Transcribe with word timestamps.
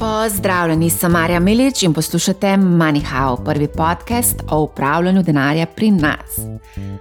Pozdravljeni, 0.00 0.90
sem 0.90 1.12
Marja 1.12 1.40
Milič 1.40 1.82
in 1.82 1.92
poslušate 1.92 2.46
MoneyHow, 2.46 3.44
prvi 3.44 3.68
podcast 3.68 4.36
o 4.50 4.60
upravljanju 4.62 5.22
denarja 5.22 5.66
pri 5.66 5.90
nas. 5.90 6.38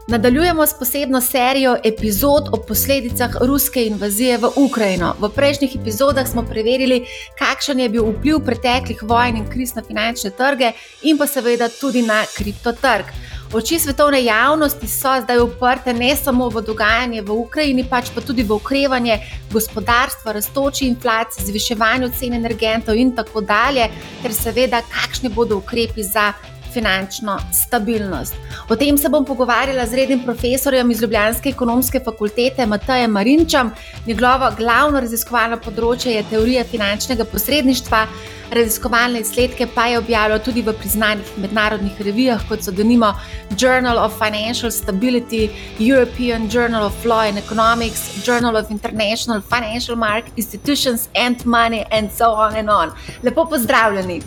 Nadaljujemo 0.07 0.65
s 0.65 0.73
posebno 0.79 1.21
serijo 1.21 1.77
epizod 1.83 2.49
o 2.51 2.57
posledicah 2.67 3.29
ruske 3.41 3.85
invazije 3.85 4.37
v 4.37 4.49
Ukrajino. 4.55 5.13
V 5.19 5.29
prejšnjih 5.35 5.75
epizodah 5.81 6.27
smo 6.27 6.43
preverili, 6.43 7.05
kakšen 7.39 7.79
je 7.79 7.89
bil 7.89 8.11
vpliv 8.11 8.39
preteklih 8.45 9.03
vojn 9.03 9.37
in 9.37 9.49
kriz 9.49 9.75
na 9.75 9.83
finančne 9.87 10.29
trge 10.29 10.71
in 11.01 11.17
pa 11.17 11.27
seveda 11.27 11.69
tudi 11.81 12.01
na 12.01 12.23
kriptotrg. 12.37 13.05
Oči 13.49 13.79
svetovne 13.79 14.19
javnosti 14.21 14.87
so 14.87 15.09
zdaj 15.23 15.39
uprte 15.41 15.93
ne 15.93 16.11
samo 16.15 16.49
v 16.53 16.61
dogajanje 16.61 17.23
v 17.25 17.33
Ukrajini, 17.33 17.81
pač 17.81 18.11
pa 18.13 18.21
tudi 18.21 18.43
v 18.45 18.53
ukrevanje 18.53 19.15
gospodarstva, 19.49 20.35
raztoči 20.37 20.85
inflacije, 20.85 21.47
zviševanje 21.47 22.11
cen 22.13 22.37
energentov 22.37 22.93
in 22.93 23.09
tako 23.17 23.41
dalje, 23.41 23.89
ter 24.21 24.35
seveda, 24.37 24.83
kakšni 24.93 25.33
bodo 25.33 25.57
ukrepi 25.63 26.05
za 26.05 26.29
finančno 26.73 27.37
stabilnost. 27.53 28.35
O 28.69 28.75
tem 28.75 28.97
se 28.97 29.09
bom 29.09 29.25
pogovarjala 29.25 29.85
z 29.85 29.93
rednim 29.93 30.23
profesorjem 30.23 30.91
iz 30.91 31.01
Ljubljanske 31.01 31.49
ekonomske 31.49 31.99
fakultete 32.05 32.65
Matajem 32.65 33.11
Marinčem. 33.11 33.71
Njegovo 34.05 34.51
glavno 34.57 34.99
raziskovalno 34.99 35.57
področje 35.57 36.15
je 36.15 36.25
teorija 36.29 36.63
finančnega 36.63 37.25
posredništva. 37.25 38.05
Raziskovalne 38.51 39.19
izsledke 39.21 39.67
pa 39.75 39.85
je 39.87 39.97
objavljal 39.97 40.39
tudi 40.39 40.61
v 40.65 40.73
priznanih 40.73 41.27
mednarodnih 41.37 42.01
revijah, 42.01 42.41
kot 42.49 42.63
so 42.65 42.71
denimo 42.71 43.11
Journal 43.57 43.97
of 43.97 44.17
Financial 44.17 44.71
Stability, 44.71 45.49
European 45.79 46.49
Journal 46.49 46.85
of 46.85 47.05
Law 47.05 47.27
and 47.29 47.37
Economics, 47.37 48.25
Journal 48.25 48.57
of 48.57 48.71
International 48.71 49.41
Financial 49.41 49.95
Market 49.95 50.33
Institutions 50.37 51.09
and 51.15 51.45
Money, 51.45 51.85
and 51.91 52.11
so 52.11 52.33
on 52.33 52.55
and 52.55 52.69
on. 52.69 52.91
Lepo 53.23 53.45
pozdravljeni. 53.45 54.21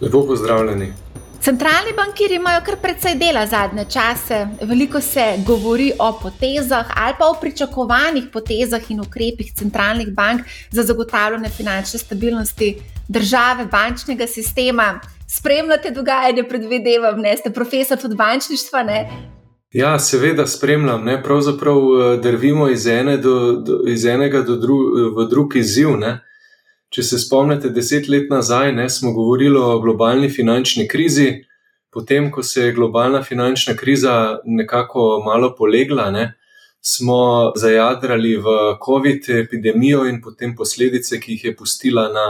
Lepo 0.00 0.26
pozdravljeni. 0.26 1.05
Centralni 1.46 1.92
bankiri 1.96 2.34
imajo 2.34 2.60
kar 2.66 2.74
precej 2.82 3.14
dela 3.14 3.46
zadnje 3.46 3.84
čase. 3.84 4.38
Veliko 4.62 5.00
se 5.00 5.24
govori 5.46 5.92
o 5.98 6.08
potezah 6.22 6.86
ali 6.96 7.14
pa 7.18 7.26
o 7.26 7.36
pričakovanih 7.40 8.24
potezah 8.32 8.90
in 8.90 9.00
ukrepih 9.00 9.52
centralnih 9.54 10.08
bank 10.14 10.40
za 10.70 10.82
zagotavljanje 10.82 11.48
finančne 11.48 11.98
stabilnosti 11.98 12.76
države, 13.08 13.66
bančnega 13.66 14.26
sistema. 14.26 15.00
Spremljate 15.28 15.90
dogajanje, 15.90 16.42
predvidevam, 16.48 17.20
ne 17.20 17.36
ste 17.36 17.50
profesor 17.50 17.98
tudi 17.98 18.16
bančništva. 18.16 18.82
Ne? 18.82 19.08
Ja, 19.72 19.98
seveda 19.98 20.46
spremljam. 20.46 21.04
Ne? 21.04 21.22
Pravzaprav 21.22 21.76
eh, 21.76 22.16
drvimo 22.22 22.68
iz, 22.68 22.86
ene 22.86 23.16
do, 23.16 23.52
do, 23.52 23.82
iz 23.86 24.04
enega 24.04 24.42
do 24.42 24.56
dru, 24.56 24.78
v 25.16 25.28
drug 25.30 25.56
izziv. 25.56 25.94
Ne? 25.96 26.18
Če 26.94 27.02
se 27.02 27.18
spomnite, 27.18 27.72
deset 27.74 28.08
let 28.08 28.30
nazaj 28.30 28.72
ne, 28.72 28.88
smo 28.90 29.12
govorili 29.12 29.58
o 29.58 29.78
globalni 29.82 30.30
finančni 30.30 30.86
krizi, 30.88 31.42
potem, 31.92 32.30
ko 32.30 32.42
se 32.42 32.68
je 32.68 32.72
globalna 32.76 33.22
finančna 33.22 33.74
kriza 33.76 34.38
nekako 34.44 35.22
malo 35.24 35.54
polegla, 35.58 36.10
ne, 36.10 36.34
smo 36.80 37.52
zajadrali 37.56 38.36
v 38.36 38.56
COVID 38.84 39.30
epidemijo 39.40 40.04
in 40.06 40.20
potem 40.22 40.54
posledice, 40.56 41.18
ki 41.20 41.32
jih 41.32 41.44
je 41.44 41.56
pustila 41.56 42.06
na 42.12 42.26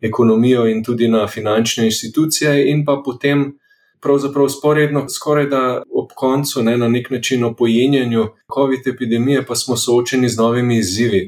ekonomijo 0.00 0.66
in 0.68 0.82
tudi 0.84 1.08
na 1.08 1.26
finančne 1.26 1.86
institucije, 1.86 2.66
in 2.70 2.84
pa 2.84 3.00
potem. 3.04 3.54
Pravzaprav 3.96 4.50
sporedno, 4.52 5.06
skoraj 5.08 5.46
da 5.50 5.60
ob 5.88 6.10
koncu, 6.14 6.60
ne, 6.62 6.76
na 6.76 6.86
nek 6.88 7.08
način 7.10 7.44
o 7.44 7.54
pojenjanju 7.56 8.26
COVID 8.54 8.88
epidemije, 8.92 9.40
pa 9.46 9.54
smo 9.56 9.76
soočeni 9.76 10.28
z 10.28 10.36
novimi 10.36 10.76
izzivi. 10.78 11.22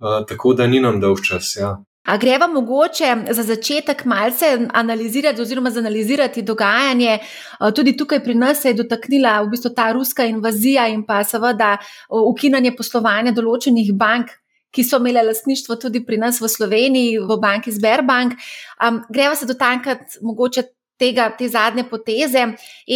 Uh, 0.00 0.26
tako 0.28 0.52
da 0.54 0.66
ni 0.66 0.80
nam 0.80 1.00
dolg 1.00 1.22
čas. 1.24 1.54
Ja. 1.56 1.78
A 2.10 2.16
greva 2.18 2.46
mogoče 2.46 3.16
za 3.30 3.42
začetek 3.42 4.04
malce 4.04 4.46
analizirati 4.74 5.42
oziroma 5.42 5.70
zanalizirati 5.70 6.42
dogajanje. 6.42 7.18
Tudi 7.76 7.96
tukaj 7.96 8.22
pri 8.24 8.34
nas 8.34 8.62
se 8.62 8.68
je 8.68 8.74
dotaknila 8.74 9.36
v 9.42 9.50
bistvu 9.52 9.70
ta 9.76 9.92
ruska 9.92 10.26
invazija 10.26 10.88
in 10.88 11.04
pa 11.06 11.20
seveda 11.24 11.76
ukinanje 12.10 12.74
poslovanja 12.76 13.30
določenih 13.36 13.92
bank, 13.94 14.34
ki 14.74 14.82
so 14.86 14.98
imele 14.98 15.22
lastništvo 15.28 15.78
tudi 15.78 16.02
pri 16.06 16.18
nas 16.18 16.42
v 16.42 16.50
Sloveniji, 16.50 17.22
v 17.22 17.38
banki 17.38 17.72
Sberbank. 17.78 18.34
Um, 18.82 19.02
greva 19.14 19.38
se 19.38 19.46
dotakniti 19.46 20.18
mogoče 20.26 20.66
tega, 21.00 21.30
te 21.38 21.48
zadnje 21.48 21.86
poteze. 21.88 22.42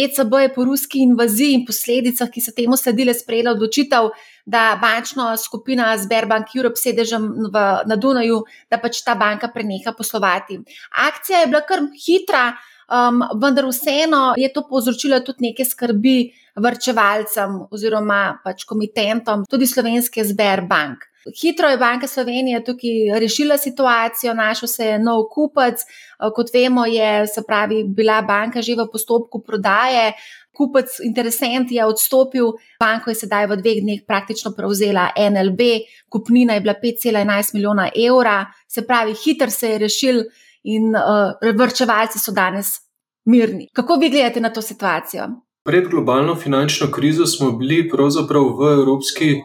ECB 0.03 0.39
je 0.43 0.53
po 0.53 0.65
ruski 0.67 1.01
invaziji 1.07 1.55
in 1.57 1.65
posledicah, 1.65 2.29
ki 2.31 2.43
so 2.43 2.53
temu 2.55 2.77
sledile, 2.77 3.15
sprejela 3.17 3.55
odločitev, 3.55 4.11
da 4.45 4.77
bančna 4.81 5.37
skupina 5.37 5.97
Sberbank 5.97 6.55
Europe 6.55 6.77
sedežem 6.77 7.25
v, 7.53 7.65
na 7.89 7.95
Dunaju, 7.95 8.43
da 8.69 8.77
pač 8.77 9.01
ta 9.03 9.15
banka 9.15 9.49
preneha 9.53 9.93
poslovati. 9.97 10.59
Akcija 11.07 11.41
je 11.41 11.49
bila 11.49 11.63
kar 11.65 11.81
hitra, 12.05 12.45
um, 12.85 13.23
vendar 13.41 13.65
vseeno 13.65 14.33
je 14.37 14.51
to 14.53 14.67
povzročilo 14.69 15.19
tudi 15.25 15.49
neke 15.49 15.65
skrbi 15.65 16.17
vrčevalcem 16.61 17.65
oziroma 17.71 18.39
pač 18.43 18.63
komitentom, 18.69 19.43
tudi 19.49 19.67
slovenske 19.67 20.23
Sberbank. 20.23 21.09
Hitro 21.41 21.69
je 21.69 21.77
Banka 21.77 22.07
Slovenije 22.07 22.63
tukaj 22.63 23.19
rešila 23.19 23.57
situacijo, 23.57 24.33
našel 24.33 24.67
se 24.67 24.85
je 24.85 24.99
nov 24.99 25.23
kupec. 25.33 25.81
Eh, 25.81 26.29
kot 26.35 26.53
vemo, 26.53 26.85
je 26.85 27.25
pravi, 27.47 27.83
bila 27.83 28.21
banka 28.21 28.61
že 28.61 28.75
v 28.75 28.85
postopku 28.91 29.41
prodaje. 29.41 30.13
Kupec, 30.55 30.99
interesent 31.03 31.71
je 31.71 31.85
odstopil, 31.85 32.53
banko 32.79 33.11
je 33.11 33.19
sedaj 33.19 33.49
v 33.51 33.59
dveh 33.59 33.81
dneh 33.83 34.01
praktično 34.07 34.53
prevzela 34.57 35.09
NLB, 35.19 35.61
kupnina 36.09 36.55
je 36.55 36.63
bila 36.65 36.75
5,11 36.83 37.53
milijona 37.53 37.89
evra, 38.07 38.45
se 38.67 38.85
pravi, 38.87 39.13
hitro 39.23 39.49
se 39.51 39.69
je 39.69 39.77
rešil 39.83 40.23
in 40.63 40.95
uh, 40.95 41.35
vrčevalci 41.55 42.19
so 42.19 42.31
danes 42.31 42.79
mirni. 43.25 43.69
Kako 43.73 43.99
vi 44.01 44.09
gledate 44.09 44.41
na 44.41 44.49
to 44.49 44.61
situacijo? 44.61 45.27
Pred 45.65 45.87
globalno 45.89 46.35
finančno 46.35 46.91
krizo 46.91 47.25
smo 47.25 47.51
bili 47.51 47.89
pravzaprav 47.89 48.43
v 48.43 48.73
Evropski 48.73 49.35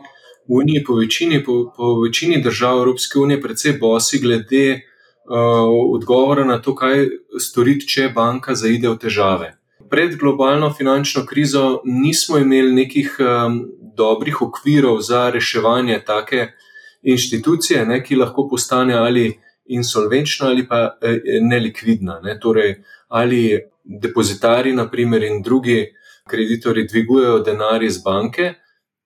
uniji 0.48 0.84
po 0.84 0.94
večini, 0.94 1.44
po, 1.44 1.72
po 1.76 2.00
večini 2.00 2.42
držav 2.42 2.78
Evropske 2.78 3.18
unije, 3.18 3.40
predvsej 3.40 3.78
bosi 3.78 4.18
glede 4.18 4.74
uh, 4.74 5.94
odgovora 5.94 6.44
na 6.44 6.58
to, 6.62 6.74
kaj 6.74 7.06
storiti, 7.40 7.86
če 7.86 8.10
banka 8.14 8.54
zaide 8.54 8.88
v 8.88 8.98
težave. 8.98 9.54
Pred 9.90 10.16
globalno 10.16 10.72
finančno 10.72 11.26
krizo 11.26 11.80
nismo 11.84 12.38
imeli 12.38 12.72
nekih 12.72 13.16
um, 13.18 13.64
dobrih 13.96 14.42
okvirov 14.42 15.00
za 15.00 15.30
reševanje 15.30 16.02
take 16.06 16.46
inštitucije, 17.02 17.86
ne, 17.86 18.04
ki 18.04 18.16
lahko 18.16 18.48
postane 18.48 18.94
ali 18.94 19.38
insolvenčna 19.64 20.46
ali 20.46 20.68
pa 20.68 20.98
eh, 21.02 21.18
nelikvidna. 21.40 22.20
Ne. 22.22 22.38
Torej, 22.40 22.82
ali 23.08 23.58
depozitari, 23.84 24.72
naprimer, 24.72 25.22
in 25.22 25.42
drugi 25.42 25.86
kreditori 26.28 26.86
dvigujejo 26.86 27.38
denar 27.38 27.82
iz 27.82 27.98
banke, 28.02 28.54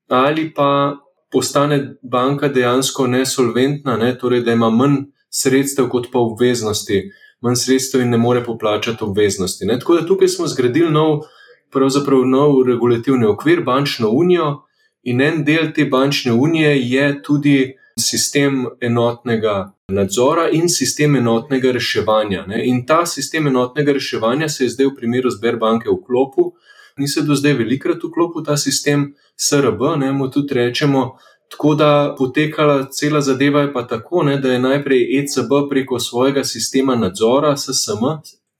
ali 0.08 0.52
pa 0.54 0.96
postane 1.32 1.96
banka 2.02 2.48
dejansko 2.48 3.06
nesolventna, 3.06 3.96
ne? 3.96 4.18
torej 4.18 4.40
da 4.40 4.52
ima 4.52 4.70
manj 4.70 4.96
sredstev 5.30 5.88
kot 5.90 6.06
pa 6.12 6.18
obveznosti, 6.18 7.02
manj 7.44 7.60
sredstev 7.60 8.02
in 8.02 8.10
ne 8.10 8.18
more 8.18 8.44
poplačati 8.44 9.04
obveznosti. 9.04 9.66
Ne? 9.68 9.78
Tako 9.78 9.94
da 9.94 10.06
tukaj 10.06 10.28
smo 10.28 10.46
zgradili 10.48 10.90
nov, 10.92 11.20
pravzaprav 11.72 12.24
nov 12.26 12.62
regulativni 12.66 13.26
okvir, 13.26 13.62
bančno 13.64 14.10
unijo, 14.10 14.64
in 15.02 15.20
en 15.20 15.42
del 15.44 15.72
te 15.76 15.84
bančne 15.84 16.32
unije 16.32 16.76
je 16.88 17.22
tudi 17.22 17.74
sistem 18.00 18.64
enotnega 18.80 19.72
nadzora 19.92 20.48
in 20.52 20.68
sistem 20.68 21.16
enotnega 21.16 21.72
reševanja. 21.72 22.46
Ne? 22.46 22.62
In 22.66 22.86
ta 22.86 23.04
sistem 23.06 23.46
enotnega 23.46 23.92
reševanja 23.92 24.48
se 24.48 24.64
je 24.64 24.70
zdaj 24.70 24.86
v 24.86 24.94
primeru 24.96 25.30
Sberbanke 25.30 25.90
vklopil 25.90 26.54
ni 26.96 27.08
se 27.08 27.22
do 27.22 27.34
zdaj 27.34 27.52
velikrat 27.52 28.02
vklopil 28.04 28.44
ta 28.44 28.56
sistem 28.56 29.14
SRB, 29.36 29.80
ne 29.98 30.12
mu 30.12 30.30
tudi 30.30 30.54
rečemo. 30.54 31.16
Tako 31.50 31.74
da 31.74 32.14
potekala 32.18 32.86
cela 32.90 33.20
zadeva 33.20 33.60
je 33.60 33.72
pa 33.72 33.86
tako, 33.86 34.22
ne, 34.22 34.36
da 34.36 34.52
je 34.52 34.58
najprej 34.58 35.18
ECB 35.18 35.52
preko 35.70 35.98
svojega 36.00 36.44
sistema 36.44 36.96
nadzora, 36.96 37.56
SSM, 37.56 38.04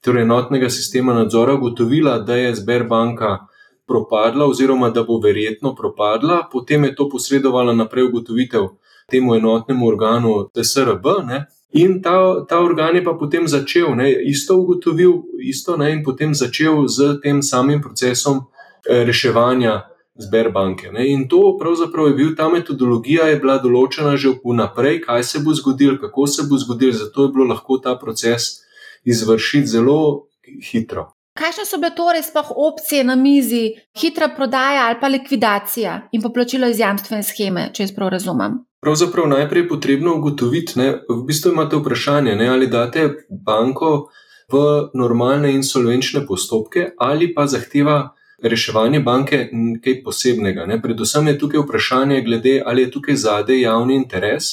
torej 0.05 0.23
enotnega 0.23 0.71
sistema 0.71 1.15
nadzora, 1.15 1.55
ugotovila, 1.55 2.19
da 2.19 2.37
je 2.37 2.57
Sberbanka 2.57 3.39
propadla 3.87 4.47
oziroma 4.47 4.91
da 4.91 5.03
bo 5.03 5.19
verjetno 5.19 5.75
propadla, 5.75 6.49
potem 6.53 6.85
je 6.85 6.95
to 6.95 7.09
posredovala 7.09 7.73
naprej 7.73 8.05
ugotovitev 8.05 8.69
temu 9.11 9.35
enotnemu 9.35 9.87
organu 9.87 10.49
TSRB, 10.55 11.07
ne, 11.27 11.47
In 11.75 12.03
ta, 12.03 12.45
ta 12.49 12.61
organ 12.63 12.95
je 12.95 13.03
pa 13.03 13.17
potem 13.19 13.49
začel, 13.51 13.97
ne, 13.99 14.07
isto 14.31 14.55
ugotovil, 14.63 15.25
isto 15.43 15.75
ne, 15.77 15.91
in 15.93 16.05
potem 16.07 16.31
začel 16.35 16.87
z 16.87 17.19
tem 17.19 17.43
samim 17.43 17.81
procesom 17.83 18.45
eh, 18.87 19.03
reševanja 19.03 19.83
Sberbanke. 20.19 20.93
Ne. 20.93 21.09
In 21.11 21.29
to 21.29 21.57
pravzaprav 21.61 22.07
je 22.07 22.15
bil 22.15 22.37
ta 22.37 22.49
metodologija, 22.49 23.27
je 23.33 23.41
bila 23.43 23.59
določena 23.59 24.15
že 24.17 24.37
vnaprej, 24.45 25.01
kaj 25.07 25.25
se 25.25 25.43
bo 25.43 25.55
zgodilo, 25.55 25.99
kako 26.01 26.27
se 26.27 26.47
bo 26.51 26.59
zgodilo, 26.59 26.93
zato 26.93 27.27
je 27.27 27.35
bilo 27.35 27.49
lahko 27.51 27.81
ta 27.83 27.97
proces 27.99 28.63
izvršiti 29.05 29.67
zelo 29.67 30.29
hitro. 30.71 31.11
Kakšne 31.35 31.65
so 31.67 31.81
bile 31.83 31.91
torej 31.99 32.23
sploh 32.23 32.53
opcije 32.63 33.03
na 33.05 33.17
mizi, 33.19 33.73
hitra 33.99 34.29
prodaja 34.37 34.87
ali 34.87 35.01
pa 35.01 35.11
likvidacija 35.11 35.97
in 36.13 36.23
poplačilo 36.23 36.69
iz 36.71 36.79
jamstvene 36.79 37.27
scheme, 37.27 37.71
če 37.75 37.89
jaz 37.89 37.95
prav 37.97 38.13
razumem? 38.15 38.61
Pravzaprav 38.85 39.27
najprej 39.33 39.65
je 39.65 39.69
potrebno 39.69 40.15
ugotoviti, 40.15 40.77
da 40.79 41.01
v 41.09 41.25
bistvu 41.27 41.51
imate 41.51 41.81
vprašanje, 41.81 42.37
ne, 42.39 42.49
ali 42.55 42.71
date 42.71 43.09
banko 43.31 44.13
v 44.53 44.61
normalne 44.95 45.51
insolvenčne 45.57 46.23
postopke 46.27 46.93
ali 46.99 47.33
pa 47.35 47.49
zahteva 47.51 48.15
reševanje 48.49 49.01
banke 49.01 49.49
nekaj 49.53 50.03
posebnega. 50.05 50.67
Ne. 50.67 50.83
Predvsem 50.83 51.29
je 51.29 51.39
tukaj 51.39 51.61
vprašanje, 51.65 52.21
glede, 52.23 52.63
ali 52.67 52.83
je 52.83 52.91
tukaj 52.91 53.17
zadej 53.17 53.61
javni 53.61 53.97
interes. 53.97 54.45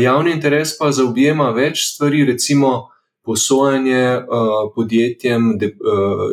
Javni 0.00 0.32
interes 0.32 0.78
pa 0.78 0.90
zaobjema 0.92 1.50
več 1.50 1.84
stvari, 1.92 2.24
recimo 2.24 2.88
posojanje 3.24 4.16
uh, 4.16 4.72
podjetjem, 4.74 5.54
de, 5.58 5.72
uh, 5.80 6.24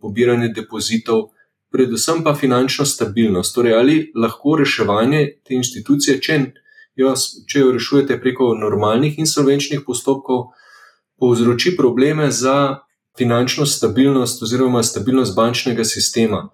pobiranje 0.00 0.48
depozitov, 0.56 1.28
predvsem 1.72 2.22
pa 2.24 2.34
finančno 2.34 2.84
stabilnost. 2.84 3.54
Torej, 3.54 3.74
ali 3.76 3.96
lahko 4.16 4.56
reševanje 4.60 5.26
te 5.44 5.54
institucije, 5.54 6.20
če 6.20 6.38
jo, 6.96 7.14
če 7.48 7.60
jo 7.60 7.72
rešujete 7.76 8.20
preko 8.20 8.54
normalnih 8.56 9.18
insolvenčnih 9.18 9.84
postopkov, 9.86 10.48
povzroči 11.18 11.76
probleme 11.76 12.30
za 12.30 12.87
finančno 13.18 13.66
stabilnost 13.66 14.42
oziroma 14.42 14.82
stabilnost 14.82 15.36
bančnega 15.36 15.84
sistema. 15.84 16.48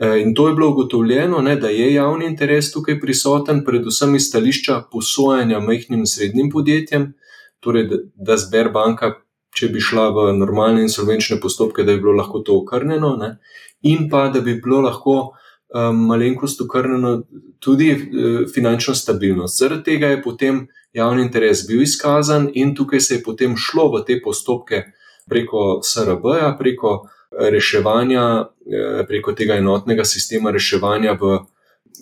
E, 0.00 0.20
in 0.22 0.34
to 0.34 0.48
je 0.48 0.54
bilo 0.54 0.70
ugotovljeno, 0.70 1.40
ne, 1.42 1.56
da 1.56 1.68
je 1.68 1.94
javni 1.94 2.26
interes 2.26 2.72
tukaj 2.72 3.00
prisoten, 3.00 3.64
predvsem 3.64 4.14
iz 4.14 4.28
stališča 4.28 4.82
posojanja 4.92 5.60
majhnim 5.60 6.04
in 6.04 6.06
srednjim 6.06 6.50
podjetjem, 6.50 7.12
torej 7.60 7.88
da, 7.88 8.00
da 8.14 8.38
Sberbanka, 8.38 9.12
če 9.54 9.68
bi 9.70 9.80
šla 9.80 10.08
v 10.14 10.26
normalne 10.38 10.82
insolvenčne 10.82 11.38
postopke, 11.40 11.82
da 11.82 11.94
bi 11.94 12.02
bilo 12.02 12.16
lahko 12.18 12.42
to 12.46 12.58
okrnjeno, 12.62 13.16
ne, 13.20 13.36
in 13.82 14.08
pa 14.10 14.28
da 14.34 14.40
bi 14.40 14.56
bilo 14.62 14.80
lahko 14.82 15.16
um, 15.20 16.06
malenkost 16.08 16.60
okrnjeno 16.60 17.20
tudi 17.62 17.92
uh, 17.92 18.40
finančno 18.54 18.94
stabilnost. 18.94 19.58
Zaradi 19.62 19.82
tega 19.92 20.10
je 20.10 20.22
potem 20.22 20.66
javni 20.92 21.22
interes 21.22 21.66
bil 21.68 21.82
izkazan 21.82 22.48
in 22.54 22.74
tukaj 22.74 23.00
se 23.00 23.14
je 23.14 23.22
potem 23.22 23.56
šlo 23.56 23.90
v 23.94 24.04
te 24.06 24.20
postopke 24.24 24.82
preko 25.28 25.80
SRB-ja, 25.84 26.54
preko 26.58 27.08
reševanja, 27.50 28.26
uh, 28.44 29.00
preko 29.08 29.32
tega 29.32 29.58
enotnega 29.60 30.04
sistema 30.04 30.50
reševanja 30.54 31.16
v, 31.20 31.38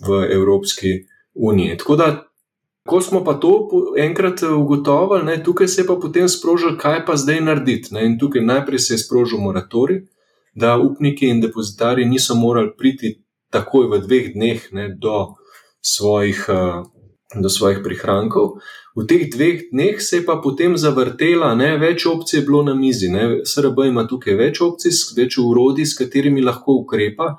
v 0.07 0.21
Evropski 0.33 0.99
uniji. 1.33 1.77
Tako 1.77 1.95
da 1.95 2.11
Ko 2.83 3.01
smo 3.01 3.23
pa 3.23 3.33
to 3.33 3.69
enkrat 3.97 4.41
ugotovili, 4.43 5.23
ne, 5.25 5.43
tukaj 5.43 5.67
se 5.67 5.81
je 5.81 5.87
pa 5.87 5.95
potem 5.95 6.27
sprožil, 6.29 6.73
kaj 6.77 7.05
pa 7.05 7.15
zdaj 7.15 7.39
narediti. 7.41 7.93
Ne, 7.95 8.05
in 8.05 8.17
tukaj 8.19 8.43
najprej 8.43 8.79
se 8.79 8.93
je 8.93 8.97
sprožil 8.97 9.39
moratorij, 9.39 10.01
da 10.53 10.75
upniki 10.77 11.29
in 11.31 11.39
depozitari 11.41 12.05
niso 12.05 12.35
morali 12.35 12.73
priti 12.77 13.21
takoj 13.49 13.87
v 13.87 14.01
dveh 14.03 14.33
dneh 14.33 14.67
ne, 14.71 14.89
do, 14.99 15.35
svojih, 15.81 16.45
eh, 16.49 16.83
do 17.35 17.49
svojih 17.49 17.79
prihrankov. 17.83 18.59
V 18.95 19.07
teh 19.09 19.25
dveh 19.25 19.71
dneh 19.71 20.01
se 20.01 20.21
je 20.21 20.25
pa 20.25 20.37
potem 20.37 20.77
zavrtela, 20.77 21.55
ne, 21.55 21.77
več 21.81 22.05
opcij 22.05 22.39
je 22.39 22.45
bilo 22.45 22.61
na 22.63 22.75
mizi. 22.77 23.09
Ne, 23.09 23.41
SRB 23.45 23.87
ima 23.89 24.05
tukaj 24.05 24.37
več 24.37 24.61
opcij, 24.61 24.93
več 25.17 25.37
urodij, 25.41 25.85
s 25.85 25.97
katerimi 25.97 26.45
lahko 26.45 26.83
ukrepa, 26.83 27.37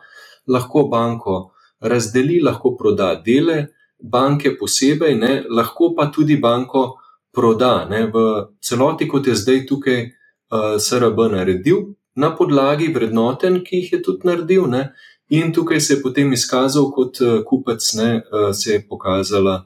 lahko 0.51 0.89
banko 0.91 1.55
razdeli, 1.81 2.41
lahko 2.43 2.75
proda 2.77 3.15
dele 3.15 3.69
banke 3.99 4.57
posebej, 4.59 5.15
ne, 5.15 5.33
lahko 5.49 5.95
pa 5.97 6.11
tudi 6.13 6.37
banko 6.41 6.99
proda 7.35 7.87
ne, 7.91 8.07
v 8.07 8.25
celoti, 8.63 9.09
kot 9.09 9.27
je 9.27 9.35
zdaj 9.35 9.65
tukaj 9.67 10.01
uh, 10.03 10.11
eh, 10.55 10.79
SRB 10.79 11.31
naredil, 11.33 11.95
na 12.17 12.31
podlagi 12.37 12.93
vrednoten, 12.95 13.63
ki 13.65 13.83
jih 13.83 13.93
je 13.93 14.03
tudi 14.03 14.29
naredil. 14.29 14.67
Ne, 14.71 14.89
in 15.35 15.53
tukaj 15.53 15.81
se 15.81 15.95
je 15.95 16.03
potem 16.03 16.33
izkazal 16.33 16.91
kot 16.95 17.23
uh, 17.23 17.41
kupec, 17.47 17.95
ne, 17.99 18.11
uh, 18.21 18.51
se 18.53 18.75
je 18.75 18.83
pokazala 18.89 19.65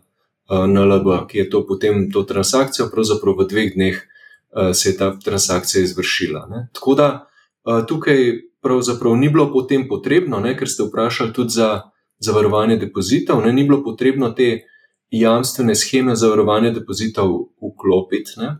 NLB, 0.48 1.28
ki 1.28 1.38
je 1.38 1.50
to 1.50 1.66
potem 1.66 2.10
to 2.12 2.22
transakcijo, 2.22 2.88
pravzaprav 2.92 3.36
v 3.38 3.46
dveh 3.48 3.74
dneh 3.74 3.96
uh, 3.96 4.72
se 4.72 4.90
je 4.90 4.96
ta 4.96 5.12
transakcija 5.24 5.84
izvršila. 5.84 6.46
Ne. 6.50 6.68
Tako 6.72 6.94
da 6.94 7.08
uh, 7.64 7.86
tukaj 7.86 8.32
pravzaprav 8.62 9.16
ni 9.16 9.28
bilo 9.28 9.52
potem 9.52 9.88
potrebno, 9.88 10.40
ne, 10.40 10.56
ker 10.56 10.68
ste 10.68 10.88
vprašali 10.88 11.32
tudi 11.32 11.58
za 11.60 11.90
zavarovanje 12.18 12.76
depozitov, 12.76 13.44
ne, 13.44 13.52
ni 13.52 13.64
bilo 13.64 13.82
potrebno 13.84 14.30
te 14.30 14.64
jamstvene 15.10 15.74
scheme 15.74 16.16
zavarovanja 16.16 16.70
depozitov 16.70 17.36
vklopiti. 17.62 18.40
Ne. 18.40 18.56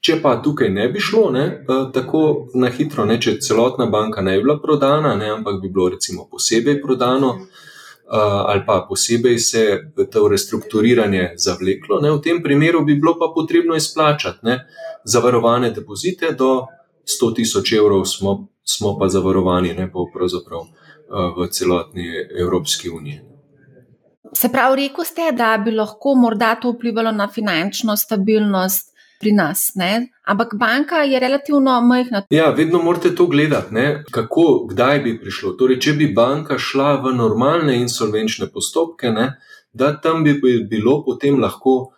Če 0.00 0.18
pa 0.22 0.36
tukaj 0.42 0.68
ne 0.70 0.88
bi 0.92 1.00
šlo 1.00 1.30
ne, 1.30 1.46
eh, 1.46 1.86
tako 1.94 2.50
na 2.54 2.68
hitro, 2.70 3.06
ne, 3.08 3.16
če 3.20 3.38
celotna 3.40 3.86
banka 3.86 4.22
ne 4.22 4.36
bi 4.36 4.44
bila 4.44 4.58
prodana, 4.62 5.16
ne, 5.16 5.30
ampak 5.30 5.62
bi 5.62 5.70
bilo 5.72 5.88
recimo 5.88 6.28
posebej 6.30 6.82
prodano. 6.82 7.30
Uh, 7.30 7.64
ali 8.46 8.62
pa 8.66 8.86
posebej 8.88 9.38
se 9.38 9.78
to 10.12 10.28
restrukturiranje 10.28 11.32
zavleklo. 11.36 12.00
Ne? 12.00 12.10
V 12.10 12.20
tem 12.22 12.42
primeru 12.42 12.84
bi 12.84 12.94
bilo 12.94 13.16
pa 13.18 13.32
potrebno 13.34 13.74
izplačati 13.74 14.46
ne? 14.46 14.66
zavarovane 15.04 15.70
depozite, 15.70 16.32
do 16.38 16.66
100 17.06 17.34
tisoč 17.34 17.72
evrov 17.72 18.04
smo, 18.04 18.48
smo 18.62 18.98
pa 18.98 19.08
zavarovani, 19.08 19.74
ne 19.74 19.90
pa 19.92 20.06
pravzaprav 20.14 20.66
v 21.36 21.48
celotni 21.50 22.06
Evropski 22.38 22.90
uniji. 22.90 23.20
Se 24.32 24.48
pravi, 24.52 24.88
rekel 24.88 25.04
ste, 25.04 25.30
da 25.32 25.56
bi 25.64 25.70
lahko 25.70 26.14
morda 26.14 26.54
to 26.60 26.72
vplivalo 26.74 27.12
na 27.12 27.28
finančno 27.28 27.96
stabilnost 27.96 28.95
pri 29.20 29.32
nas, 29.32 29.70
ne? 29.74 30.08
ampak 30.24 30.54
banka 30.58 30.96
je 30.96 31.20
relativno 31.20 31.80
majhna. 31.80 32.22
Ja, 32.30 32.50
vedno 32.50 32.82
morate 32.82 33.14
to 33.14 33.26
gledati, 33.26 33.74
ne? 33.74 34.04
kako, 34.10 34.66
kdaj 34.70 35.00
bi 35.00 35.18
prišlo. 35.20 35.52
Torej, 35.58 35.80
če 35.80 35.92
bi 35.92 36.12
banka 36.14 36.58
šla 36.58 36.96
v 37.04 37.14
normalne 37.16 37.78
insolvenčne 37.80 38.50
postopke, 38.52 39.10
ne? 39.10 39.32
da 39.72 39.92
tam 40.00 40.24
bi 40.24 40.38
bilo 40.70 41.02
potem 41.04 41.40
lahko 41.40 41.92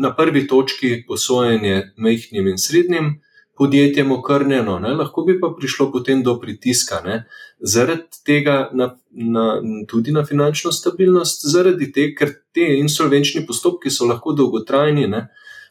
na 0.00 0.14
prvi 0.16 0.46
točki 0.48 1.04
posojanje 1.08 1.92
majhnim 1.96 2.46
in 2.48 2.58
srednjim 2.58 3.18
podjetjem 3.60 4.12
okrnjeno, 4.12 4.78
ne? 4.78 4.94
lahko 4.96 5.22
bi 5.22 5.34
pa 5.40 5.50
prišlo 5.58 5.90
potem 5.92 6.22
do 6.24 6.38
pritiska. 6.40 7.02
Ne? 7.04 7.24
Zaradi 7.60 8.22
tega, 8.24 8.70
na, 8.72 8.94
na, 9.10 9.44
tudi 9.88 10.14
na 10.16 10.24
finančno 10.24 10.72
stabilnost, 10.72 11.44
zaradi 11.52 11.90
tega, 11.92 12.14
ker 12.22 12.32
te 12.56 12.64
insolvenčni 12.78 13.44
postopki 13.46 13.92
so 13.92 14.08
lahko 14.08 14.32
dolgotrajni, 14.32 15.04
ne? 15.12 15.26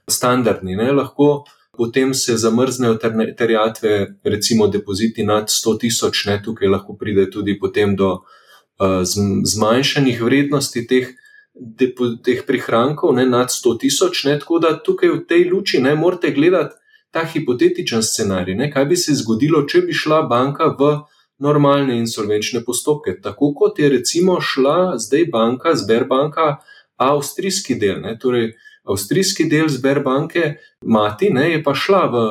Standardni, 0.10 0.76
ne? 0.76 0.92
lahko 0.92 1.46
potem 1.78 2.14
se 2.14 2.36
zamrznejo 2.38 2.98
terjatve, 3.38 4.20
recimo 4.24 4.68
depoziti 4.68 5.24
nad 5.24 5.48
100 5.48 5.78
tisoč, 5.80 6.26
tukaj 6.44 6.68
lahko 6.68 6.98
pride 7.00 7.30
tudi 7.32 7.56
potem 7.60 7.96
do 7.96 8.10
uh, 8.20 9.02
zmanjšanih 9.44 10.22
vrednosti 10.22 10.88
teh. 10.88 11.16
Teh 12.24 12.44
prihrankov 12.48 13.16
ne, 13.18 13.26
nad 13.28 13.50
100 13.52 13.80
tisoč, 13.82 14.22
tako 14.24 14.60
da 14.64 14.78
tukaj 14.80 15.10
v 15.10 15.24
tej 15.28 15.50
luči 15.52 15.82
ne 15.84 15.96
morete 15.96 16.32
gledati 16.32 16.78
ta 17.12 17.26
hipotetičen 17.26 18.04
scenarij, 18.04 18.56
ne, 18.56 18.70
kaj 18.72 18.86
bi 18.86 18.96
se 18.96 19.16
zgodilo, 19.18 19.66
če 19.68 19.82
bi 19.88 19.96
šla 19.98 20.22
banka 20.30 20.70
v 20.80 20.92
normalne 21.40 21.98
insolvenčne 22.00 22.62
postopke, 22.66 23.16
tako 23.24 23.54
kot 23.58 23.80
je 23.80 23.90
recimo 23.90 24.38
šla 24.42 25.00
zdaj 25.00 25.26
banka, 25.34 25.76
Sberbanka, 25.76 26.58
avstrijski 27.00 27.80
del. 27.80 28.02
Ne, 28.04 28.18
torej, 28.20 28.52
avstrijski 28.90 29.46
del 29.50 29.70
Sberbanke, 29.70 30.56
mati, 30.86 31.30
ne, 31.34 31.50
je 31.52 31.64
pa 31.64 31.76
šla 31.76 32.02
v 32.10 32.24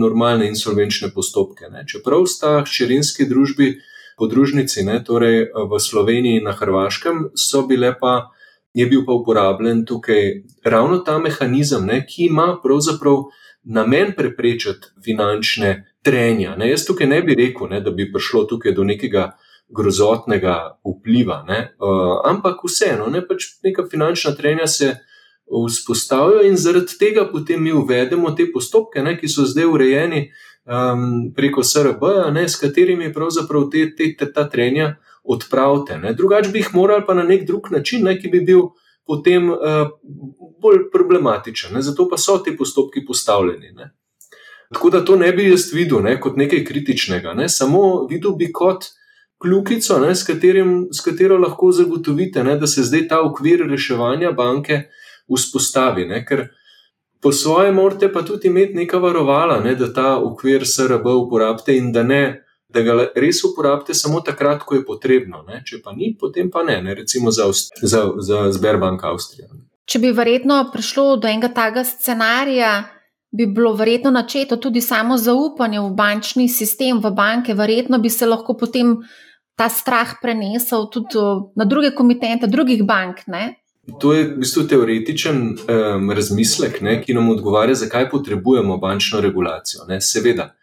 normalne 0.00 0.48
insolvenčne 0.48 1.10
postopke. 1.14 1.68
Ne, 1.72 1.84
čeprav 1.88 2.26
sta 2.30 2.62
hčerinski 2.64 3.28
družbi, 3.28 3.74
podružnici, 4.16 4.84
ne, 4.84 5.02
torej 5.04 5.50
v 5.52 5.80
Sloveniji 5.80 6.40
in 6.40 6.48
na 6.48 6.56
Hrvaškem, 6.56 7.30
so 7.36 7.66
bile 7.68 7.94
pa. 8.00 8.32
Je 8.76 8.84
bil 8.84 9.06
pa 9.08 9.14
uporabljen 9.16 9.86
tukaj 9.88 10.42
ravno 10.60 10.98
ta 11.00 11.14
mehanizem, 11.16 11.86
ne, 11.88 12.02
ki 12.04 12.26
ima 12.26 12.58
pravzaprav 12.60 13.22
namen 13.64 14.12
preprečiti 14.16 14.92
finančne 15.04 15.70
trenja. 16.04 16.52
Ne, 16.60 16.68
jaz 16.70 16.84
tukaj 16.84 17.08
ne 17.08 17.22
bi 17.24 17.34
rekel, 17.34 17.70
ne, 17.72 17.80
da 17.80 17.90
bi 17.90 18.10
prišlo 18.12 18.44
tukaj 18.44 18.74
do 18.76 18.84
nekega 18.84 19.30
grozotnega 19.68 20.78
vpliva, 20.84 21.40
ne, 21.48 21.58
uh, 21.80 22.20
ampak 22.28 22.62
vseeno, 22.68 23.08
ne, 23.10 23.24
pač 23.26 23.48
neka 23.64 23.86
finančna 23.90 24.34
trenja 24.36 24.66
se 24.70 24.92
vzpostavijo 25.46 26.42
in 26.42 26.56
zaradi 26.56 26.98
tega 26.98 27.28
potem 27.32 27.62
mi 27.62 27.72
uvedemo 27.72 28.30
te 28.30 28.48
postopke, 28.52 29.02
ne, 29.02 29.16
ki 29.18 29.28
so 29.28 29.46
zdaj 29.46 29.66
urejeni 29.70 30.26
um, 30.66 31.32
preko 31.36 31.62
SRB, 31.64 32.02
ne, 32.34 32.48
s 32.48 32.58
katerimi 32.60 33.12
pravzaprav 33.14 33.68
te, 33.70 33.86
te, 33.96 34.10
te, 34.18 34.32
ta 34.32 34.48
trenja 34.50 34.96
odpravite. 35.24 35.98
Drugače 36.16 36.50
bi 36.50 36.62
jih 36.62 36.74
morali 36.74 37.06
pa 37.06 37.14
na 37.14 37.22
nek 37.22 37.46
drug 37.46 37.70
način, 37.70 38.04
ne, 38.04 38.18
ki 38.18 38.28
bi 38.28 38.42
bil 38.46 38.68
potem 39.06 39.50
uh, 39.50 39.86
bolj 40.62 40.88
problematičen. 40.92 41.74
Ne? 41.74 41.82
Zato 41.82 42.08
pa 42.10 42.18
so 42.18 42.38
ti 42.38 42.56
postopki 42.56 43.04
postavljeni. 43.06 43.72
Ne? 43.74 43.90
Tako 44.74 44.90
da 44.90 45.04
to 45.04 45.16
ne 45.16 45.32
bi 45.32 45.50
jaz 45.50 45.70
videl 45.72 46.02
ne, 46.02 46.16
kot 46.20 46.36
nekaj 46.36 46.64
kritičnega, 46.64 47.34
ne? 47.34 47.48
samo 47.48 48.06
videl 48.10 48.34
bi 48.34 48.50
kot 48.52 48.90
kljukico, 49.42 49.98
ne, 50.00 50.14
s, 50.14 50.24
katerim, 50.26 50.88
s 50.92 51.04
katero 51.04 51.38
lahko 51.38 51.70
zagotovite, 51.72 52.44
ne, 52.44 52.56
da 52.58 52.66
se 52.66 52.82
zdaj 52.82 53.08
ta 53.08 53.20
okvir 53.22 53.66
reševanja 53.68 54.32
banke 54.32 54.86
vzpostavi. 55.34 56.06
Ne? 56.06 56.24
Ker 56.24 56.48
po 57.20 57.32
svoje 57.32 57.72
morate 57.72 58.12
pa 58.12 58.22
tudi 58.22 58.48
imeti 58.48 58.74
neka 58.74 58.98
varovala, 58.98 59.60
ne, 59.60 59.74
da 59.74 59.92
ta 59.92 60.16
okvir 60.22 60.66
SRB 60.66 61.06
uporabite 61.06 61.76
in 61.76 61.92
da 61.92 62.02
ne 62.02 62.46
da 62.68 62.82
ga 62.82 62.96
res 63.14 63.42
uporabite 63.44 63.94
samo 63.94 64.20
takrat, 64.20 64.64
ko 64.66 64.74
je 64.74 64.84
potrebno. 64.84 65.42
Ne? 65.48 65.62
Če 65.66 65.80
pa 65.84 65.94
ni, 65.96 66.12
potem 66.18 66.50
pa 66.52 66.64
ne, 66.66 66.80
ne? 66.82 66.96
recimo 66.98 67.30
za, 67.30 67.48
za, 67.82 68.02
za 68.18 68.42
Sberbank 68.52 69.04
Avstrija. 69.04 69.48
če 69.86 70.00
bi 70.02 70.10
verjetno 70.10 70.58
prišlo 70.72 71.16
do 71.22 71.28
enega 71.30 71.52
takega 71.54 71.84
scenarija, 71.86 72.70
bi 73.36 73.46
bilo 73.46 73.74
verjetno 73.78 74.10
načeto 74.10 74.56
tudi 74.58 74.80
samo 74.82 75.18
zaupanje 75.18 75.80
v 75.80 75.92
bančni 75.94 76.48
sistem, 76.50 76.98
v 77.02 77.12
banke, 77.14 77.54
verjetno 77.54 78.00
bi 78.02 78.10
se 78.10 78.26
lahko 78.26 78.56
potem 78.58 78.96
ta 79.56 79.68
strah 79.72 80.16
prenesel 80.22 80.88
tudi 80.92 81.22
na 81.56 81.64
druge 81.64 81.92
komitente, 81.94 82.50
drugih 82.50 82.82
bank. 82.84 83.22
Ne? 83.30 83.54
To 84.00 84.12
je 84.12 84.24
v 84.24 84.38
bistvu 84.42 84.66
teoretičen 84.66 85.36
um, 85.46 86.10
razmislek, 86.10 86.80
ne, 86.82 86.98
ki 87.02 87.14
nam 87.14 87.30
odgovarja, 87.30 87.74
zakaj 87.74 88.08
potrebujemo 88.10 88.76
bančno 88.82 89.20
regulacijo. 89.20 89.84
Ne. 89.88 90.00
Seveda, 90.00 90.54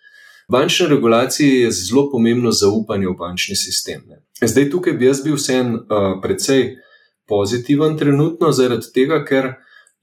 bančna 0.52 0.88
regulacija 0.88 1.64
je 1.64 1.72
zelo 1.72 2.10
pomembno 2.12 2.52
zaupanje 2.52 3.08
v 3.08 3.16
bančni 3.20 3.56
sistem. 3.56 4.04
Ne. 4.08 4.20
Zdaj, 4.42 4.70
tukaj 4.70 4.94
bi 4.94 5.08
jaz 5.08 5.24
bil 5.24 5.40
vsem 5.40 5.76
uh, 5.76 6.18
precej 6.22 6.76
pozitiven 7.28 7.98
trenutno, 7.98 8.52
zaradi 8.52 8.92
tega, 8.94 9.24
ker 9.26 9.54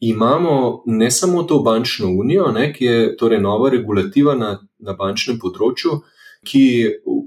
imamo 0.00 0.83
ne 0.87 1.11
samo 1.11 1.43
to 1.43 1.59
bančno 1.59 2.09
unijo, 2.09 2.49
ne, 2.53 2.73
ki 2.73 2.85
je 2.85 3.17
torej 3.17 3.41
nova 3.41 3.71
regulativa 3.71 4.35
na, 4.35 4.55
na 4.79 4.97
bančnem 4.97 5.39
področju, 5.39 6.00
ki 6.49 6.65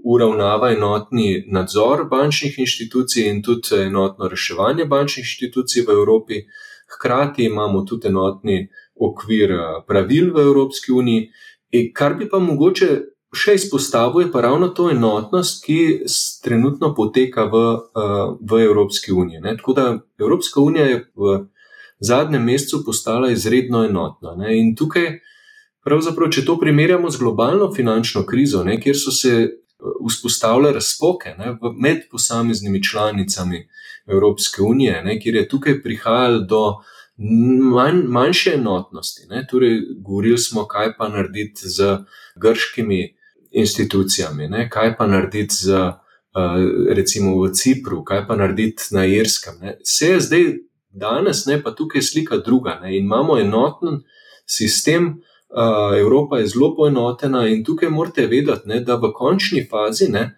uravnava 0.04 0.72
enotni 0.72 1.46
nadzor 1.48 2.06
bančnih 2.12 2.60
inštitucij 2.60 3.30
in 3.30 3.42
tudi 3.44 3.80
enotno 3.86 4.28
reševanje 4.28 4.86
bančnih 4.86 5.24
inštitucij 5.24 5.86
v 5.88 5.96
Evropi. 5.96 6.44
Hkrati 6.96 7.46
imamo 7.46 7.82
tudi 7.82 8.08
enotni 8.08 8.68
okvir 8.96 9.52
eh, 9.52 9.82
pravil 9.88 10.34
v 10.34 10.46
Evropski 10.48 10.92
uniji, 10.92 11.30
kar 11.96 12.14
bi 12.20 12.30
pa 12.30 12.40
mogoče 12.40 12.90
še 13.34 13.56
izpostavil, 13.58 14.28
je 14.28 14.32
pa 14.32 14.44
ravno 14.46 14.70
to 14.78 14.92
enotnost, 14.92 15.64
ki 15.66 16.06
trenutno 16.44 16.94
poteka 16.94 17.48
v, 17.50 17.64
eh, 17.98 18.38
v 18.42 18.62
Evropski 18.68 19.12
uniji. 19.12 19.42
Ne? 19.42 19.58
Tako 19.58 19.74
da 19.74 20.00
Evropska 20.20 20.62
unija 20.62 20.86
je 20.86 21.00
v 21.16 21.40
zadnjem 22.00 22.44
mesecu 22.44 22.84
postala 22.86 23.32
izredno 23.32 23.86
enotna. 23.86 24.36
Ne? 24.36 24.60
In 24.60 24.76
tukaj, 24.76 25.20
pravzaprav, 25.86 26.30
če 26.30 26.46
to 26.46 26.60
primerjamo 26.60 27.10
z 27.10 27.20
globalno 27.20 27.72
finančno 27.74 28.26
krizo, 28.26 28.64
ne, 28.64 28.80
kjer 28.82 28.98
so 28.98 29.12
se 29.12 29.63
vzpostavile 30.10 30.72
razpoke 30.74 31.36
ne, 31.38 31.58
med 31.80 31.98
posameznimi 32.12 32.84
članicami 32.84 33.68
Evropske 34.08 34.62
unije, 34.62 35.04
ne, 35.04 35.20
kjer 35.20 35.36
je 35.36 35.48
tukaj 35.50 35.82
prihajalo 35.82 36.40
do 36.40 36.76
manj, 37.74 38.04
manjše 38.08 38.54
enotnosti. 38.54 39.28
Ne, 39.30 39.48
torej, 39.52 39.82
govorili 39.98 40.38
smo, 40.38 40.66
kaj 40.68 40.98
pa 40.98 41.10
narediti 41.10 41.62
z 41.70 41.98
grškimi 42.36 43.16
institucijami, 43.52 44.48
ne, 44.48 44.70
kaj 44.70 44.98
pa 44.98 45.08
narediti 45.08 45.56
z. 45.56 45.92
Eh, 46.34 46.94
recimo 46.94 47.38
v 47.44 47.52
Cipru, 47.54 48.02
kaj 48.04 48.24
pa 48.28 48.36
narediti 48.36 48.84
na 48.92 49.06
Irskem. 49.06 49.54
Vse 49.86 50.08
je 50.08 50.20
zdaj 50.20 50.46
danes, 50.90 51.46
ne, 51.46 51.60
pa 51.64 51.72
tukaj 51.72 52.02
slika 52.02 52.38
druga. 52.38 52.80
Ne, 52.82 52.98
in 52.98 53.04
imamo 53.04 53.38
enoten 53.38 54.02
sistem, 54.46 55.22
uh, 55.58 56.00
Evropa 56.00 56.38
je 56.38 56.48
zelo 56.48 56.76
poenotena 56.76 57.48
in 57.48 57.64
tukaj 57.64 57.90
morate 57.90 58.28
vedeti, 58.28 58.68
ne, 58.70 58.80
da 58.80 58.96
v 58.96 59.12
končni 59.14 59.66
fazi 59.70 60.10
ne, 60.12 60.32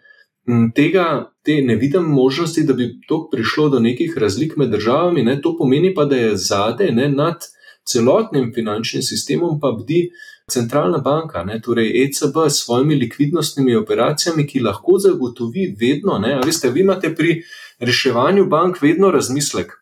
tega 0.75 1.31
te 1.43 1.61
ne 1.61 1.75
vidim 1.75 2.03
možnosti, 2.03 2.63
da 2.63 2.73
bi 2.73 2.99
to 3.07 3.27
prišlo 3.31 3.69
do 3.69 3.79
nekih 3.79 4.17
razlik 4.17 4.57
med 4.57 4.69
državami. 4.69 5.23
Ne, 5.23 5.41
to 5.41 5.55
pomeni 5.57 5.93
pa, 5.93 6.05
da 6.05 6.15
je 6.15 6.37
zadej 6.37 6.91
ne, 6.91 7.09
nad 7.09 7.47
celotnim 7.85 8.51
finančnim 8.55 9.03
sistemom 9.03 9.59
pa 9.59 9.71
bdi. 9.71 10.09
Centralna 10.51 10.99
banka, 11.01 11.41
ne, 11.43 11.57
torej 11.61 11.87
ECB, 12.03 12.35
s 12.49 12.65
svojimi 12.65 12.95
likvidnostnimi 12.95 13.75
operacijami, 13.75 14.45
ki 14.47 14.59
lahko 14.61 14.99
zagotovi 15.01 15.71
vedno, 15.79 16.19
ne, 16.21 16.35
veste, 16.45 16.69
vi 16.69 16.83
imate 16.85 17.15
pri 17.15 17.39
reševanju 17.79 18.45
bank 18.45 18.77
vedno 18.81 19.09
razmislek, 19.11 19.73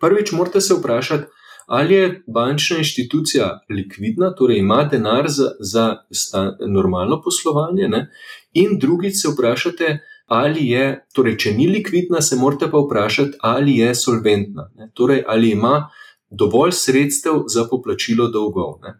Prvič, 0.00 0.32
morate 0.32 0.60
se 0.60 0.74
vprašati, 0.74 1.24
ali 1.68 1.94
je 1.94 2.22
bančna 2.26 2.78
inštitucija 2.78 3.48
likvidna, 3.70 4.30
torej 4.34 4.58
ima 4.58 4.84
denar 4.84 5.26
za, 5.28 5.50
za 6.10 6.52
normalno 6.68 7.20
poslovanje, 7.22 7.88
ne? 7.88 8.08
in 8.52 8.78
drugič 8.80 9.20
se 9.22 9.28
vprašate, 9.28 9.98
ali 10.26 10.68
je, 10.68 11.04
torej, 11.14 11.36
če 11.38 11.52
ni 11.52 11.66
likvidna, 11.68 12.22
se 12.24 12.36
morate 12.36 12.70
pa 12.72 12.80
vprašati, 12.80 13.36
ali 13.40 13.76
je 13.76 13.94
solventna, 13.94 14.70
ne? 14.76 14.90
torej, 14.94 15.22
ali 15.26 15.50
ima 15.50 15.90
dovolj 16.30 16.72
sredstev 16.72 17.44
za 17.52 17.66
poplačilo 17.70 18.30
dolgov. 18.32 18.80
Ne? 18.82 18.94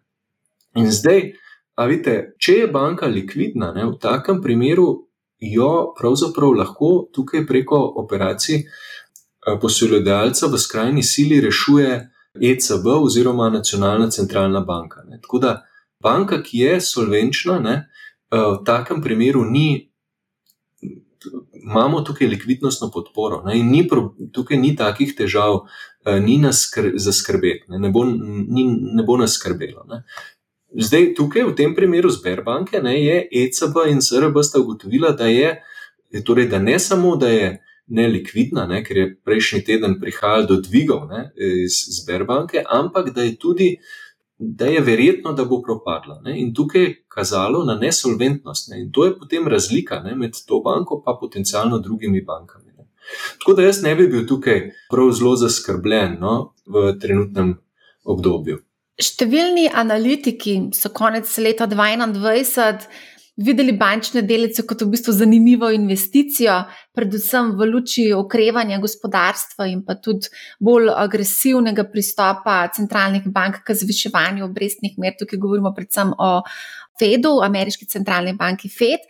In 0.77 0.93
zdaj, 0.93 1.33
a 1.77 1.89
vidite, 1.89 2.35
če 2.39 2.53
je 2.53 2.69
banka 2.69 3.09
likvidna, 3.09 3.73
ne, 3.73 3.87
v 3.89 3.97
takem 4.03 4.43
primeru 4.45 4.91
jo 5.41 5.95
pravzaprav 5.99 6.53
lahko 6.53 6.93
tukaj 7.15 7.47
preko 7.47 7.81
operacij. 8.03 8.61
Eh, 8.61 9.59
posojilodajalca 9.61 10.53
v 10.53 10.59
skrajni 10.59 11.03
sili 11.03 11.41
rešuje 11.41 12.18
ECB 12.43 12.87
oziroma 12.87 13.51
nacionalna 13.51 14.11
centralna 14.11 14.61
banka. 14.61 15.03
Ne. 15.09 15.21
Tako 15.23 15.39
da 15.39 15.67
banka, 16.03 16.43
ki 16.43 16.59
je 16.59 16.81
solvenčna, 16.81 17.59
ne, 17.59 17.77
eh, 18.31 18.39
v 18.39 18.65
takem 18.65 19.03
primeru 19.03 19.45
ni. 19.45 19.91
Imamo 21.63 22.01
tukaj 22.01 22.29
likvidnostno 22.29 22.91
podporo 22.95 23.43
ne, 23.45 23.55
ni, 23.63 23.83
tukaj 24.33 24.57
ni 24.57 24.77
takih 24.77 25.15
težav, 25.17 25.67
eh, 26.07 26.21
ni 26.21 26.39
nas 26.39 26.63
zaskrbeti, 26.95 27.65
ne, 27.69 27.79
ne, 27.79 27.91
bo, 27.91 28.05
ni, 28.05 28.65
ne 28.95 29.03
bo 29.03 29.17
nas 29.17 29.35
skrbelo. 29.35 29.85
Ne. 29.89 30.05
Zdaj, 30.69 31.15
tukaj 31.17 31.45
v 31.49 31.55
tem 31.57 31.75
primeru 31.75 32.11
Sberbanke 32.11 32.81
ne, 32.85 32.95
je 33.05 33.29
ECB 33.33 33.89
in 33.89 34.03
SRB 34.05 34.43
sta 34.45 34.61
ugotovila, 34.61 35.11
da 35.17 35.27
je, 35.27 35.57
torej, 36.25 36.49
da 36.49 36.59
ne 36.59 36.79
samo, 36.79 37.17
da 37.17 37.29
je 37.29 37.68
nelikvidna, 37.89 38.67
ne, 38.67 38.83
ker 38.85 38.97
je 38.97 39.07
prejšnji 39.25 39.63
teden 39.65 39.97
prihajalo 40.01 40.47
do 40.47 40.61
dvigov 40.61 41.09
ne, 41.09 41.29
iz 41.65 41.81
Sberbanke, 41.99 42.63
ampak 42.65 43.11
da 43.17 43.23
je 43.23 43.37
tudi, 43.37 43.69
da 44.39 44.67
je 44.67 44.81
verjetno, 44.81 45.33
da 45.33 45.45
bo 45.45 45.63
propadla. 45.63 46.21
Ne, 46.25 46.37
in 46.41 46.53
tukaj 46.55 46.83
je 46.83 46.95
kazalo 47.09 47.65
na 47.65 47.75
nesolventnost. 47.75 48.71
Ne, 48.71 48.83
in 48.83 48.93
to 48.93 49.09
je 49.09 49.17
potem 49.19 49.49
razlika 49.49 50.03
ne, 50.05 50.15
med 50.15 50.37
to 50.47 50.61
banko 50.65 51.03
in 51.07 51.19
potencialno 51.21 51.79
drugimi 51.79 52.23
bankami. 52.23 52.73
Ne. 52.77 52.89
Tako 53.39 53.53
da 53.53 53.63
jaz 53.63 53.83
ne 53.83 53.95
bi 53.95 54.09
bil 54.09 54.27
tukaj 54.27 54.71
prav 54.91 55.13
zelo 55.13 55.37
zaskrbljen 55.37 56.19
no, 56.21 56.55
v 56.67 56.93
trenutnem 57.01 57.57
obdobju. 58.05 58.61
Številni 58.99 59.69
analitiki 59.71 60.57
so 60.75 60.91
konec 60.91 61.31
leta 61.39 61.69
2021 61.71 62.89
videli 63.39 63.73
bančne 63.79 64.23
delnice 64.27 64.65
kot 64.67 64.83
v 64.83 64.91
bistvu 64.93 65.13
zanimivo 65.15 65.71
investicijo, 65.71 66.57
predvsem 66.95 67.53
v 67.59 67.69
luči 67.71 68.09
okrevanja 68.13 68.81
gospodarstva 68.83 69.69
in 69.71 69.85
pa 69.87 69.95
tudi 70.03 70.31
bolj 70.59 70.91
agresivnega 70.91 71.87
pristopa 71.93 72.61
centralnih 72.75 73.29
bank 73.31 73.63
k 73.67 73.79
zviševanju 73.79 74.45
obrestnih 74.49 74.99
mer. 74.99 75.15
Tukaj 75.19 75.39
govorimo 75.39 75.75
predvsem 75.77 76.13
o 76.19 76.31
Fedu, 76.99 77.39
ameriški 77.47 77.87
centralni 77.87 78.35
banki 78.35 78.69
Fed. 78.69 79.07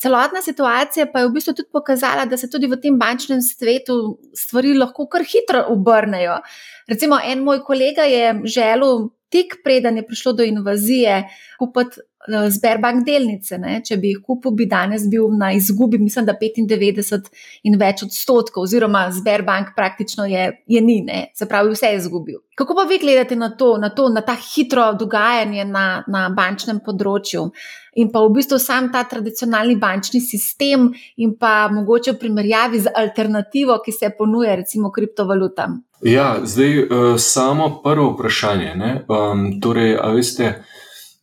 Celotna 0.00 0.42
situacija 0.44 1.06
pa 1.12 1.20
je 1.20 1.28
v 1.28 1.34
bistvu 1.36 1.54
tudi 1.56 1.72
pokazala, 1.72 2.24
da 2.28 2.36
se 2.36 2.48
tudi 2.52 2.68
v 2.68 2.76
tem 2.80 2.96
bančnem 3.00 3.40
svetu 3.44 4.16
stvari 4.36 4.74
lahko 4.76 5.06
kar 5.08 5.24
hitro 5.24 5.62
obrnejo. 5.72 6.40
Recimo, 6.88 7.20
en 7.20 7.44
moj 7.44 7.62
kolega 7.64 8.04
je 8.08 8.34
želel, 8.44 9.08
tik 9.32 9.60
preden 9.64 9.96
je 9.96 10.06
prišlo 10.06 10.32
do 10.32 10.44
invazije, 10.44 11.22
kupiti 11.58 12.04
Sberbank 12.28 13.04
delnice. 13.06 13.58
Ne? 13.58 13.80
Če 13.84 13.98
bi 14.00 14.12
jih 14.12 14.22
kupil, 14.24 14.54
bi 14.56 14.66
danes 14.70 15.06
bil 15.10 15.28
na 15.38 15.52
izgubi, 15.56 15.98
mislim, 16.02 16.26
da 16.26 16.34
95 16.40 17.30
in 17.68 17.78
več 17.80 18.02
odstotkov, 18.06 18.66
oziroma 18.66 19.06
Sberbank 19.14 19.74
praktično 19.76 20.26
je, 20.30 20.50
je 20.66 20.82
ni, 20.82 21.00
ne? 21.06 21.26
se 21.34 21.48
pravi, 21.48 21.72
vse 21.74 21.92
je 21.92 22.02
izgubil. 22.02 22.40
Kako 22.56 22.74
pa 22.74 22.86
vi 22.88 22.98
gledate 22.98 23.36
na 23.36 23.50
to, 23.56 23.76
na, 23.78 23.90
to, 23.92 24.08
na 24.08 24.22
ta 24.24 24.36
hitro 24.40 24.92
dogajanje 24.96 25.64
na, 25.68 26.04
na 26.08 26.28
bančnem 26.32 26.80
področju 26.84 27.50
in 28.00 28.08
pa 28.12 28.22
v 28.24 28.30
bistvu 28.36 28.58
sam 28.60 28.88
ta 28.92 29.02
tradicionalni 29.08 29.76
bančni 29.80 30.22
sistem 30.24 30.90
in 31.20 31.34
pa 31.40 31.68
mogoče 31.72 32.14
v 32.14 32.20
primerjavi 32.20 32.80
z 32.86 32.92
alternativo, 32.96 33.76
ki 33.84 33.92
se 33.92 34.12
ponuja, 34.16 34.56
recimo 34.56 34.92
kriptovalutam? 34.92 35.82
Ja, 36.04 36.38
zdaj 36.44 36.72
uh, 36.82 37.04
samo 37.20 37.70
prvo 37.84 38.10
vprašanje. 38.14 38.72
Um, 39.08 39.46
torej, 39.60 39.96
a 40.00 40.10
veste, 40.16 40.52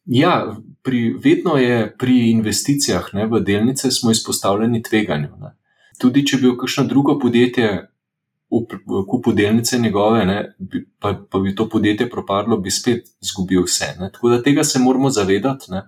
ja 0.06 0.36
pri, 0.84 1.16
vedno 1.24 1.58
je 1.58 1.96
pri 1.98 2.32
investicijah 2.32 3.10
ne, 3.14 3.26
v 3.28 3.40
delnice 3.40 3.92
smo 3.92 4.12
izpostavljeni 4.12 4.84
tveganju. 4.84 5.30
Ne. 5.42 5.56
Tudi 5.98 6.26
če 6.28 6.38
bi 6.42 6.50
v 6.52 6.58
kakšno 6.60 6.86
drugo 6.92 7.18
podjetje 7.20 7.88
kupil 9.10 9.34
delnice 9.34 9.80
njegove, 9.80 10.26
ne, 10.26 10.38
pa, 11.00 11.14
pa 11.30 11.40
bi 11.40 11.56
to 11.56 11.70
podjetje 11.70 12.10
propadlo, 12.10 12.58
bi 12.58 12.72
spet 12.72 13.08
izgubil 13.22 13.64
vse. 13.66 13.96
Ne. 14.00 14.12
Tako 14.14 14.30
da 14.30 14.44
tega 14.44 14.64
se 14.64 14.80
moramo 14.80 15.10
zavedati, 15.10 15.72
ne, 15.72 15.88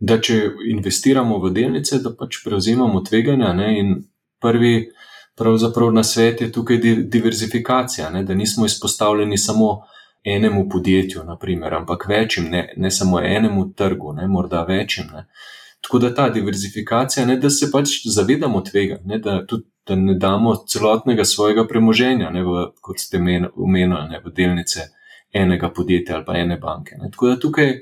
da 0.00 0.16
če 0.20 0.38
investiramo 0.70 1.38
v 1.42 1.52
delnice, 1.52 1.98
da 2.00 2.14
pač 2.16 2.40
prevzemamo 2.44 3.02
tveganja. 3.04 3.52
Ne, 3.52 3.68
in 3.80 3.94
prvi 4.40 4.90
pravzaprav 5.36 5.92
na 5.92 6.04
svet 6.04 6.40
je 6.40 6.52
tukaj 6.52 6.80
diverzifikacija, 7.04 8.10
ne, 8.10 8.24
da 8.24 8.34
nismo 8.34 8.66
izpostavljeni 8.66 9.38
samo 9.38 9.80
enemu 10.24 10.68
podjetju, 10.68 11.24
naprimer, 11.24 11.74
ampak 11.74 12.08
večjim, 12.08 12.50
ne, 12.50 12.68
ne 12.76 12.90
samo 12.90 13.20
enemu 13.20 13.72
trgu, 13.74 14.12
ne, 14.12 14.26
morda 14.28 14.62
večjim. 14.68 15.06
Ne. 15.12 15.26
Tako 15.80 15.98
da 15.98 16.14
ta 16.14 16.28
diverzifikacija, 16.28 17.26
ne, 17.26 17.36
da 17.36 17.50
se 17.50 17.70
pač 17.72 17.88
zavedamo 18.04 18.60
tvega, 18.60 19.00
ne, 19.04 19.18
da 19.18 19.46
tudi 19.46 19.70
da 19.90 19.96
ne 19.96 20.14
damo 20.14 20.54
celotnega 20.68 21.24
svojega 21.24 21.66
premoženja, 21.66 22.30
ne, 22.30 22.44
v, 22.44 22.66
kot 22.80 23.00
ste 23.00 23.18
omenili, 23.56 24.20
v 24.24 24.32
delnice 24.36 24.86
enega 25.32 25.70
podjetja 25.74 26.16
ali 26.16 26.24
pa 26.26 26.36
ene 26.38 26.58
banke. 26.62 26.98
Ne. 27.00 27.10
Tako 27.10 27.28
da 27.32 27.38
tukaj 27.40 27.72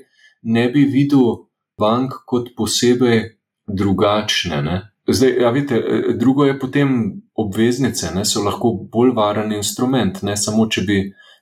ne 0.41 0.69
bi 0.69 0.85
videl 0.89 1.45
bank 1.77 2.23
kot 2.25 2.53
posebej 2.57 3.23
drugačne. 3.67 4.61
Ne. 4.65 4.79
Zdaj, 5.07 5.35
ja, 5.41 5.49
vidite, 5.49 5.81
drugo 6.17 6.45
je 6.45 6.59
potem 6.59 6.89
obveznice, 7.33 8.11
ne, 8.15 8.25
so 8.25 8.43
lahko 8.45 8.73
bolj 8.91 9.13
varen 9.17 9.53
instrument, 9.53 10.21
ne 10.25 10.37
samo, 10.37 10.67
če 10.69 10.85
bi 10.85 10.99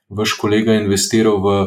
vaš 0.08 0.32
kolega 0.40 0.74
investiral 0.74 1.40
v 1.42 1.58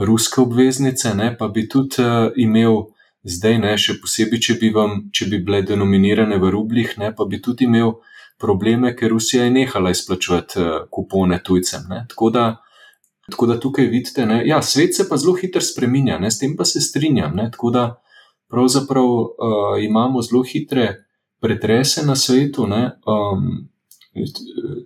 ruske 0.00 0.40
obveznice, 0.40 1.14
ne, 1.14 1.36
pa 1.38 1.48
bi 1.48 1.68
tudi 1.68 2.02
uh, 2.02 2.32
imel 2.36 2.90
zdaj, 3.22 3.58
ne, 3.60 3.74
še 3.78 3.98
posebej, 4.00 4.40
če 4.40 4.56
bi, 4.60 4.70
vam, 4.74 5.10
če 5.12 5.28
bi 5.28 5.40
bile 5.44 5.60
denominirane 5.66 6.38
v 6.40 6.52
rublih, 6.54 6.94
ne, 7.00 7.12
pa 7.16 7.26
bi 7.28 7.40
tudi 7.42 7.68
imel 7.68 7.98
probleme, 8.40 8.94
ker 8.96 9.12
Rusija 9.12 9.44
je 9.44 9.54
nehala 9.54 9.92
izplačevati 9.92 10.60
uh, 10.60 10.70
kupone 10.90 11.40
tujcem. 11.44 11.84
Ne. 11.90 12.04
Tako 12.08 12.30
da, 12.32 12.44
tako 13.28 13.50
da 13.50 13.58
tukaj 13.60 13.90
vidite, 13.92 14.24
da 14.26 14.40
ja, 14.46 14.62
svet 14.62 14.96
se 14.96 15.08
pa 15.08 15.20
zelo 15.20 15.36
hitro 15.36 15.60
spreminja, 15.60 16.18
ne, 16.18 16.30
s 16.32 16.40
tem 16.40 16.56
pa 16.56 16.64
se 16.64 16.80
strinjam. 16.80 17.36
Ne, 17.36 17.50
tako 17.52 17.74
da 17.76 17.84
pravzaprav 18.50 19.04
uh, 19.04 19.76
imamo 19.84 20.24
zelo 20.24 20.42
hitre 20.48 21.04
pretrese 21.40 22.06
na 22.06 22.16
svetu. 22.16 22.66
Ne, 22.66 22.96
um, 23.04 23.68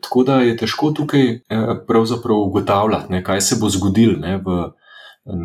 Tako 0.02 0.22
da 0.22 0.40
je 0.44 0.56
težko 0.56 0.90
tukaj 0.92 1.38
pravzaprav 1.86 2.36
ugotavljati, 2.36 3.12
ne, 3.12 3.22
kaj 3.24 3.40
se 3.40 3.56
bo 3.60 3.70
zgodilo 3.72 4.18
ne, 4.20 4.36
v 4.36 4.72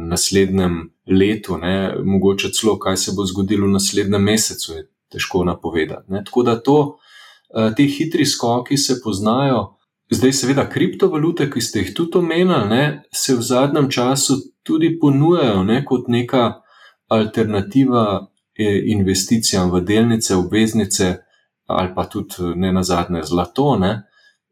naslednjem 0.09 0.89
letu, 1.07 1.57
ne, 1.57 1.95
mogoče 2.03 2.51
celo 2.51 2.79
kaj 2.79 2.97
se 2.97 3.11
bo 3.15 3.25
zgodilo 3.25 3.67
v 3.67 3.71
naslednjem 3.71 4.23
mesecu, 4.23 4.73
je 4.73 4.87
težko 5.11 5.43
napovedati. 5.43 6.11
Ne. 6.11 6.23
Tako 6.23 6.43
da 6.43 6.59
to, 6.59 6.97
eh, 7.55 7.71
te 7.77 7.83
hitri 7.83 8.25
skoki 8.25 8.77
se 8.77 9.01
poznajo. 9.03 9.75
Zdaj, 10.11 10.33
seveda, 10.33 10.69
kriptovalute, 10.69 11.51
ki 11.51 11.61
ste 11.61 11.79
jih 11.79 11.93
tudi 11.93 12.17
omenili, 12.17 12.69
ne, 12.69 13.03
se 13.13 13.35
v 13.35 13.41
zadnjem 13.41 13.89
času 13.91 14.35
tudi 14.63 14.99
ponujajo 14.99 15.63
ne, 15.63 15.85
kot 15.85 16.07
neka 16.07 16.61
alternativa 17.07 18.27
eh, 18.57 18.81
investicijam 18.85 19.71
v 19.71 19.81
delnice, 19.81 20.35
obveznice 20.35 21.17
ali 21.69 21.93
pa 21.95 22.05
tudi 22.05 22.53
ne 22.55 22.73
na 22.73 22.83
zadnje 22.83 23.23
zlato. 23.23 23.77
Ne. 23.79 24.01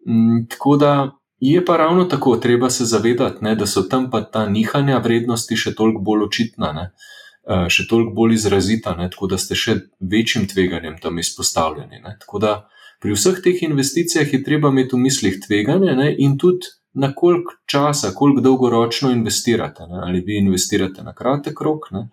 Mm, 0.08 0.46
tako 0.50 0.78
da 0.78 1.18
Je 1.40 1.66
pa 1.66 1.78
ravno 1.78 2.04
tako, 2.06 2.38
treba 2.38 2.70
se 2.70 2.86
zavedati, 2.86 3.38
ne, 3.42 3.56
da 3.56 3.66
so 3.66 3.82
tam 3.82 4.10
pa 4.12 4.22
ta 4.22 4.46
nihanja 4.50 4.98
vrednosti 4.98 5.56
še 5.56 5.76
toliko 5.76 6.02
bolj 6.02 6.24
očitna, 6.26 6.72
ne, 6.74 6.86
eh, 7.46 7.68
še 7.70 7.86
toliko 7.90 8.16
bolj 8.18 8.34
izrazita, 8.34 8.96
ne, 8.98 9.10
tako 9.14 9.28
da 9.28 9.38
ste 9.38 9.56
še 9.56 9.76
večjim 10.00 10.48
tveganjem 10.50 10.98
tam 11.02 11.20
izpostavljeni. 11.20 12.02
Ne, 12.02 12.16
tako 12.20 12.42
da 12.42 12.56
pri 13.02 13.14
vseh 13.14 13.38
teh 13.44 13.62
investicijah 13.62 14.34
je 14.34 14.42
treba 14.44 14.74
imeti 14.74 14.96
v 14.96 15.04
mislih 15.04 15.38
tveganje 15.46 15.94
ne, 15.96 16.10
in 16.18 16.40
tudi 16.42 16.74
na 16.98 17.12
koliko 17.14 17.54
časa, 17.70 18.16
koliko 18.18 18.42
dolgoročno 18.42 19.14
investirate. 19.14 19.86
Ne, 19.86 20.02
ali 20.10 20.24
vi 20.26 20.42
investirate 20.42 21.06
na 21.06 21.14
kratek 21.14 21.62
rok, 21.62 21.92
ne, 21.92 22.08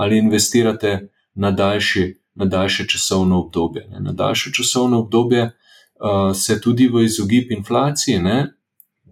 ali 0.00 0.16
investirate 0.16 1.10
na 1.34 1.50
daljši. 1.52 2.08
Na 2.34 2.44
daljše 2.44 2.86
časovno 2.88 3.38
obdobje. 3.38 3.86
Ne. 3.90 4.00
Na 4.00 4.12
daljše 4.12 4.52
časovno 4.52 4.98
obdobje 4.98 5.42
uh, 5.42 6.36
se 6.36 6.60
tudi 6.60 6.88
v 6.88 7.04
izogib 7.04 7.50
inflaciji 7.50 8.18
ne, 8.18 8.54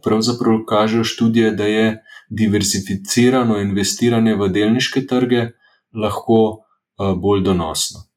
pravzaprav 0.04 0.64
kažejo 0.68 1.04
študije, 1.04 1.50
da 1.50 1.64
je 1.64 2.02
diversificirano 2.30 3.58
investiranje 3.58 4.34
v 4.34 4.48
delniške 4.48 5.06
trge 5.06 5.46
lahko 5.94 6.64
bolj 7.16 7.42
donosno. 7.42 8.09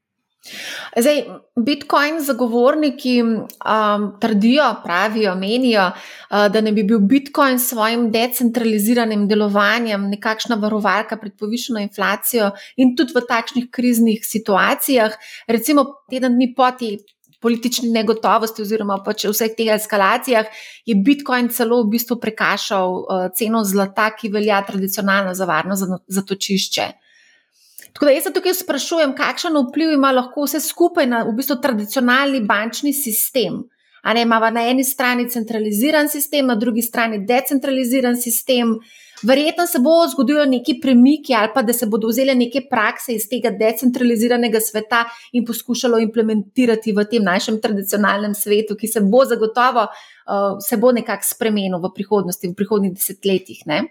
Zdaj, 1.00 1.22
Bitcoin 1.56 2.18
zagovorniki 2.20 3.22
um, 3.24 4.08
trdijo, 4.20 4.66
pravijo, 4.84 5.36
menijo, 5.36 5.86
uh, 5.88 6.48
da 6.52 6.62
ne 6.62 6.72
bi 6.72 6.84
bil 6.84 7.00
Bitcoin 7.00 7.60
s 7.60 7.70
svojim 7.70 8.10
decentraliziranim 8.12 9.28
delovanjem 9.28 10.10
nekakšna 10.10 10.58
varovalka 10.60 11.18
pred 11.18 11.38
povišeno 11.40 11.80
inflacijo 11.80 12.52
in 12.76 12.96
tudi 12.96 13.16
v 13.16 13.24
takšnih 13.30 13.70
kriznih 13.72 14.26
situacijah. 14.28 15.16
Recimo, 15.48 15.86
teden 16.12 16.36
dni 16.36 16.52
po 16.58 16.68
tej 16.72 16.98
politični 17.44 17.90
negotovosti 17.92 18.64
oziroma 18.64 18.98
pač 19.04 19.26
vseh 19.28 19.56
teh 19.56 19.72
eskalacijah, 19.72 20.48
je 20.88 20.96
Bitcoin 20.96 21.50
celo 21.52 21.82
v 21.84 21.96
bistvu 21.96 22.20
prekašal 22.20 23.00
uh, 23.00 23.26
ceno 23.36 23.64
zlata, 23.64 24.12
ki 24.16 24.32
velja 24.32 24.60
tradicionalno 24.68 25.36
za 25.36 25.48
varno 25.48 25.76
zatočišče. 26.08 26.92
Tako 27.94 28.06
da 28.06 28.12
jaz 28.12 28.24
se 28.24 28.34
tukaj 28.34 28.54
sprašujem, 28.58 29.14
kakšen 29.16 29.58
vpliv 29.68 29.94
ima 29.94 30.12
lahko 30.12 30.48
vse 30.48 30.60
skupaj 30.60 31.06
na 31.06 31.22
v 31.28 31.36
bistvu 31.38 31.60
tradicionalni 31.62 32.42
bančni 32.42 32.94
sistem. 32.94 33.62
A 34.04 34.14
ne 34.14 34.26
imamo 34.26 34.50
na 34.50 34.66
eni 34.68 34.84
strani 34.84 35.30
centraliziran 35.30 36.10
sistem, 36.10 36.48
na 36.48 36.56
drugi 36.56 36.82
strani 36.82 37.22
decentraliziran 37.26 38.18
sistem. 38.20 38.74
Verjetno 39.24 39.68
se 39.68 39.80
bo 39.80 39.94
zgodilo 40.12 40.44
neki 40.46 40.80
premiki 40.82 41.34
ali 41.34 41.52
pa 41.54 41.62
da 41.62 41.74
se 41.74 41.86
bodo 41.86 42.08
vzele 42.08 42.36
neke 42.36 42.66
prakse 42.70 43.14
iz 43.16 43.30
tega 43.30 43.54
decentraliziranega 43.60 44.60
sveta 44.60 45.06
in 45.32 45.46
poskušalo 45.46 46.00
implementirati 46.04 46.92
v 46.92 47.06
tem 47.12 47.24
našem 47.24 47.62
tradicionalnem 47.62 48.34
svetu, 48.36 48.76
ki 48.76 48.88
se 48.88 49.02
bo 49.02 49.24
zagotovo 49.26 49.86
uh, 49.88 50.58
se 50.60 50.78
bo 50.78 50.92
nekako 50.92 51.24
spremenil 51.24 51.80
v 51.80 51.94
prihodnosti, 51.96 52.48
v 52.48 52.58
prihodnih 52.58 52.92
desetletjih. 52.98 53.64
Ne? 53.72 53.86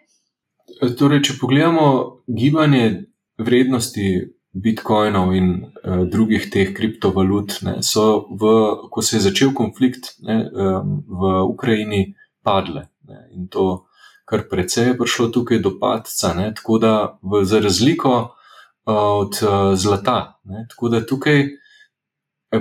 Torej, 0.99 1.23
če 1.25 1.39
pogledamo 1.41 1.87
gibanje 2.29 3.12
vrednosti 3.43 4.07
bitcoinov 4.53 5.33
in 5.37 5.53
uh, 5.63 6.03
drugih 6.09 6.51
teh 6.53 6.75
kriptovalut, 6.77 7.63
ne, 7.63 7.79
so, 7.83 8.27
v, 8.37 8.51
ko 8.93 9.03
se 9.03 9.17
je 9.17 9.27
začel 9.29 9.55
konflikt 9.57 10.15
ne, 10.21 10.43
um, 10.53 10.99
v 11.09 11.33
Ukrajini, 11.49 12.03
padle. 12.45 12.89
Ne, 13.09 13.27
in 13.33 13.49
to 13.49 13.87
kar 14.33 14.49
precej 14.49 14.87
je 14.93 14.99
prišlo 14.99 15.29
tukaj 15.29 15.59
do 15.59 15.75
padca, 15.81 16.35
ne? 16.35 16.53
tako 16.55 16.79
da 16.79 17.19
v, 17.23 17.45
za 17.45 17.61
razliko 17.61 18.13
uh, 18.21 18.95
od 18.95 19.41
uh, 19.43 19.75
zlata. 19.77 20.41
Ne? 20.45 20.67
Tako 20.71 20.89
da 20.89 21.07
tukaj 21.07 21.45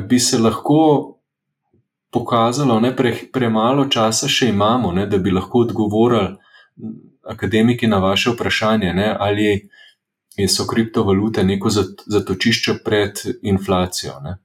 bi 0.07 0.19
se 0.19 0.37
lahko 0.37 1.17
pokazalo, 2.11 2.79
da 2.79 2.91
pre, 2.95 3.13
premalo 3.33 3.85
časa 3.87 4.27
še 4.27 4.49
imamo, 4.49 4.91
ne? 4.91 5.05
da 5.07 5.17
bi 5.17 5.31
lahko 5.31 5.63
odgovorili 5.67 6.35
akademiki 7.23 7.87
na 7.87 7.97
vaše 8.03 8.33
vprašanje, 8.35 8.93
ne? 8.93 9.15
ali 9.19 9.69
so 10.47 10.65
kriptovalute 10.67 11.43
neko 11.43 11.69
zatočišče 12.05 12.73
pred 12.85 13.19
inflacijo. 13.41 14.19
Ne? 14.23 14.37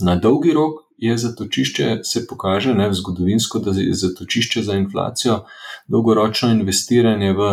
Na 0.00 0.16
dolgi 0.16 0.52
rok 0.52 0.82
je 0.96 1.18
zatočišče, 1.18 1.98
se 2.02 2.26
pokaže 2.26 2.74
ne, 2.74 2.92
zgodovinsko, 2.92 3.58
da 3.58 3.70
je 3.70 3.94
zatočišče 3.94 4.62
za 4.62 4.74
inflacijo 4.74 5.44
dolgoročno 5.86 6.50
investiranje 6.50 7.32
v 7.32 7.50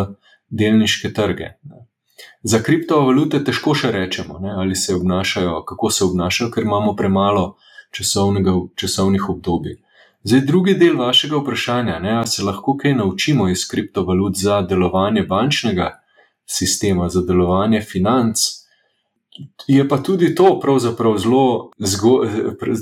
delniške 0.48 1.12
trge. 1.12 1.54
Ne. 1.62 1.86
Za 2.42 2.60
kriptovalute 2.62 3.40
težko 3.44 3.74
še 3.74 3.90
rečemo, 3.92 4.38
ne, 4.38 4.52
ali 4.52 4.76
se 4.76 4.94
obnašajo, 4.94 5.62
kako 5.64 5.90
se 5.90 6.04
obnašajo, 6.04 6.50
ker 6.50 6.64
imamo 6.64 6.94
premalo 6.96 7.56
časovnih 8.76 9.28
obdobij. 9.28 9.80
Zdaj, 10.24 10.40
drugi 10.40 10.74
del 10.80 10.96
vašega 10.96 11.36
vprašanja, 11.36 11.98
ne, 12.00 12.14
se 12.26 12.42
lahko 12.42 12.76
kaj 12.80 12.94
naučimo 12.94 13.48
iz 13.48 13.66
kriptovalut 13.68 14.36
za 14.40 14.62
delovanje 14.62 15.22
bančnega 15.28 15.90
sistema, 16.46 17.08
za 17.08 17.22
delovanje 17.22 17.80
financ. 17.80 18.38
Je 19.66 19.88
pa 19.88 19.98
tudi 20.02 20.34
to 20.34 20.60
pravzaprav 20.60 21.18
zelo 21.18 21.70
zgo, 21.78 22.20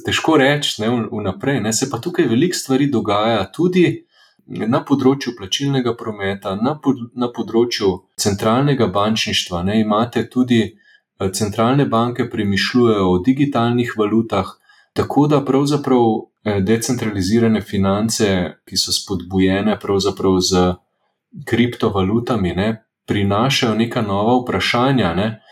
težko 0.06 0.36
reči 0.36 0.82
vnaprej. 1.12 1.62
Se 1.72 1.90
pa 1.90 1.98
tukaj 1.98 2.28
veliko 2.28 2.56
stvari 2.56 2.90
dogaja, 2.90 3.46
tudi 3.52 4.04
na 4.46 4.82
področju 4.84 5.34
plačilnega 5.38 5.94
prometa, 5.96 6.54
na, 6.60 6.74
pod, 6.74 6.98
na 7.14 7.28
področju 7.32 7.92
centralnega 8.20 8.88
bančništva. 8.92 9.62
Ne, 9.68 9.80
imate 9.80 10.26
tudi 10.28 10.60
eh, 10.66 11.30
centralne 11.30 11.86
banke, 11.86 12.28
premišljujejo 12.30 13.08
o 13.08 13.18
digitalnih 13.24 13.94
valutah, 13.96 14.52
tako 14.92 15.26
da 15.30 15.40
pravzaprav 15.44 16.06
eh, 16.44 16.60
decentralizirane 16.60 17.62
finance, 17.62 18.28
ki 18.66 18.76
so 18.76 18.92
spodbujene 18.92 19.78
z 20.40 20.64
kriptovalutami, 21.48 22.54
ne, 22.56 22.68
prinašajo 23.06 23.74
neka 23.74 24.02
nova 24.02 24.40
vprašanja. 24.42 25.14
Ne, 25.14 25.42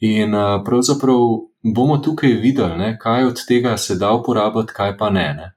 In 0.00 0.34
uh, 0.34 0.64
pravzaprav 0.64 1.16
bomo 1.62 1.98
tukaj 1.98 2.32
videli, 2.32 2.76
ne, 2.78 2.98
kaj 2.98 3.24
od 3.24 3.42
tega 3.48 3.76
se 3.76 3.94
da 3.94 4.12
uporabiti, 4.12 4.72
kaj 4.72 4.96
pa 4.96 5.10
ne. 5.10 5.34
ne. 5.34 5.52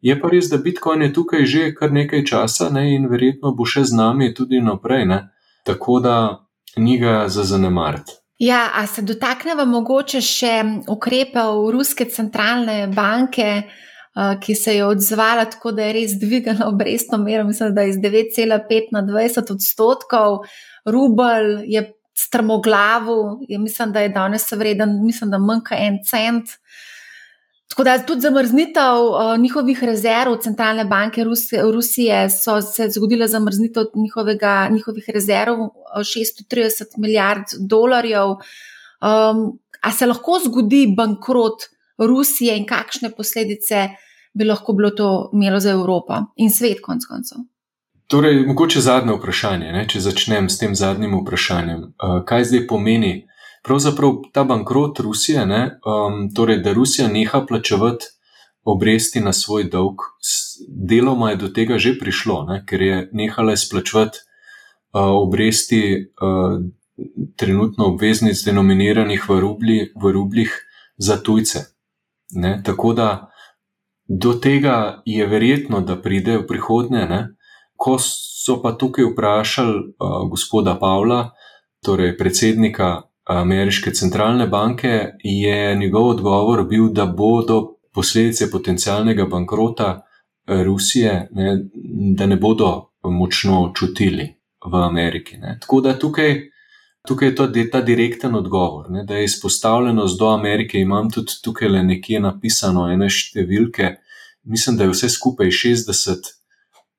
Je 0.00 0.20
pa 0.20 0.28
res, 0.28 0.50
da 0.50 0.58
Bitcoin 0.58 1.02
je 1.02 1.12
tukaj 1.12 1.46
že 1.46 1.74
kar 1.74 1.92
nekaj 1.92 2.24
časa 2.24 2.68
ne, 2.70 2.94
in 2.94 3.06
verjetno 3.06 3.54
bo 3.54 3.64
še 3.64 3.84
z 3.84 3.94
nami 3.94 4.34
tudi 4.34 4.60
naprej, 4.60 5.06
ne. 5.06 5.20
tako 5.64 6.00
da 6.00 6.16
ni 6.76 6.98
ga 6.98 7.28
za 7.28 7.42
zanemariti. 7.42 8.12
Ja, 8.38 8.70
a 8.74 8.86
se 8.86 9.02
dotaknemo 9.02 9.64
mogoče 9.64 10.20
še 10.20 10.54
ukrepov 10.92 11.70
Ruske 11.72 12.04
centralne 12.10 12.86
banke, 12.92 13.62
ki 14.42 14.54
se 14.54 14.74
je 14.76 14.84
odzvala 14.84 15.44
tako, 15.44 15.72
da 15.72 15.86
je 15.86 15.92
res 15.92 16.18
dvigala 16.20 16.68
obrestno 16.72 17.18
mero, 17.18 17.44
mislim, 17.44 17.74
da 17.74 17.86
je 17.86 17.94
iz 17.94 17.96
9,5 18.02 18.92
na 18.92 19.02
20 19.06 19.52
odstotkov. 19.52 20.42
Rubel 20.86 21.62
je 21.64 21.92
strmoglavu, 22.16 23.38
je, 23.48 23.58
mislim, 23.58 23.92
da 23.92 24.00
je 24.00 24.08
danes 24.08 24.52
vreden, 24.52 25.04
mislim, 25.04 25.30
da 25.30 25.38
manjka 25.38 25.76
en 25.78 25.98
cent. 26.04 26.48
Tako 27.68 27.84
da 27.84 27.98
tudi 28.06 28.20
zamrznitev 28.20 29.02
uh, 29.04 29.38
njihovih 29.38 29.84
rezerv, 29.84 30.36
centralne 30.42 30.84
banke 30.84 31.24
Rusije, 31.24 31.62
Rusije 31.62 32.30
so 32.30 32.60
se 32.62 32.88
zgodile 32.90 33.28
zamrznitev 33.28 33.84
njihovega, 33.94 34.68
njihovih 34.70 35.04
rezerv 35.14 35.54
630 35.96 36.84
milijard 36.96 37.44
dolarjev. 37.68 38.28
Um, 38.28 39.58
a 39.82 39.92
se 39.92 40.06
lahko 40.06 40.38
zgodi 40.44 40.94
bankrot 40.96 41.68
Rusije 41.98 42.56
in 42.56 42.66
kakšne 42.66 43.10
posledice 43.10 43.88
bi 44.34 44.44
lahko 44.44 44.72
bilo 44.72 44.90
to 44.90 45.30
imelo 45.32 45.60
za 45.60 45.70
Evropo 45.70 46.14
in 46.36 46.50
svet, 46.50 46.80
konc 46.82 47.04
koncev? 47.08 47.38
Torej, 48.06 48.46
mogoče 48.46 48.80
zadnje 48.80 49.16
vprašanje, 49.16 49.72
ne, 49.72 49.86
če 49.88 50.00
začnem 50.00 50.48
s 50.48 50.58
tem 50.58 50.74
zadnjim 50.74 51.16
vprašanjem. 51.20 51.80
Uh, 51.98 52.20
kaj 52.26 52.44
zdaj 52.50 52.66
pomeni? 52.66 53.26
pravzaprav 53.66 54.12
ta 54.32 54.44
bankrot 54.44 54.98
Rusije, 54.98 55.46
ne, 55.46 55.78
um, 55.86 56.34
torej 56.34 56.58
da 56.62 56.72
Rusija 56.72 57.08
neha 57.08 57.46
plačevati 57.48 58.06
obresti 58.64 59.20
na 59.20 59.32
svoj 59.32 59.64
dolg, 59.64 60.06
deloma 60.68 61.30
je 61.30 61.36
do 61.36 61.48
tega 61.48 61.78
že 61.78 61.96
prišlo, 61.98 62.44
ne, 62.46 62.62
ker 62.66 62.82
je 62.82 63.08
nehala 63.12 63.52
izplačevati 63.52 64.18
uh, 64.18 65.00
obresti 65.02 65.82
uh, 66.22 66.62
trenutno 67.36 67.90
obveznic, 67.92 68.42
denominiranih 68.44 69.28
v, 69.28 69.40
rubli, 69.40 69.78
v 70.02 70.12
rublih 70.12 70.54
za 70.96 71.18
tujce. 71.22 71.66
Ne, 72.34 72.60
tako 72.64 72.92
da 72.92 73.30
do 74.08 74.32
tega 74.32 75.02
je 75.06 75.26
verjetno, 75.26 75.80
da 75.80 75.98
pride 76.02 76.38
v 76.38 76.46
prihodnje. 76.46 77.06
Ne, 77.10 77.20
ko 77.76 77.98
so 78.00 78.60
pa 78.62 78.72
tukaj 78.72 79.04
vprašali 79.12 79.76
uh, 79.78 80.28
gospoda 80.30 80.76
Pavla, 80.80 81.30
torej 81.84 82.16
predsednika 82.18 83.02
ameriške 83.26 83.90
centralne 83.90 84.46
banke, 84.46 85.18
je 85.24 85.76
njegov 85.76 86.08
odgovor 86.08 86.64
bil, 86.68 86.88
da 86.88 87.06
bodo 87.06 87.76
posledice 87.94 88.50
potencialnega 88.50 89.26
bankrota 89.26 90.02
Rusije, 90.46 91.28
ne, 91.32 91.58
da 92.16 92.26
ne 92.26 92.36
bodo 92.36 92.90
močno 93.02 93.72
čutili 93.74 94.34
v 94.66 94.74
Ameriki. 94.74 95.36
Ne. 95.36 95.58
Tako 95.60 95.80
da 95.80 95.98
tukaj, 95.98 96.40
tukaj 97.08 97.28
je 97.28 97.34
to 97.34 97.46
ta 97.72 97.80
direkten 97.80 98.34
odgovor, 98.34 98.90
ne, 98.90 99.04
da 99.04 99.14
je 99.14 99.24
izpostavljenost 99.24 100.18
do 100.18 100.28
Amerike. 100.28 100.78
Imam 100.78 101.10
tudi 101.10 101.32
tukaj 101.42 101.68
le 101.68 101.82
nekje 101.82 102.20
napisano 102.20 102.86
ene 102.92 103.10
številke, 103.10 103.94
mislim, 104.44 104.76
da 104.76 104.84
je 104.84 104.94
vse 104.94 105.10
skupaj 105.10 105.50
60. 105.50 106.32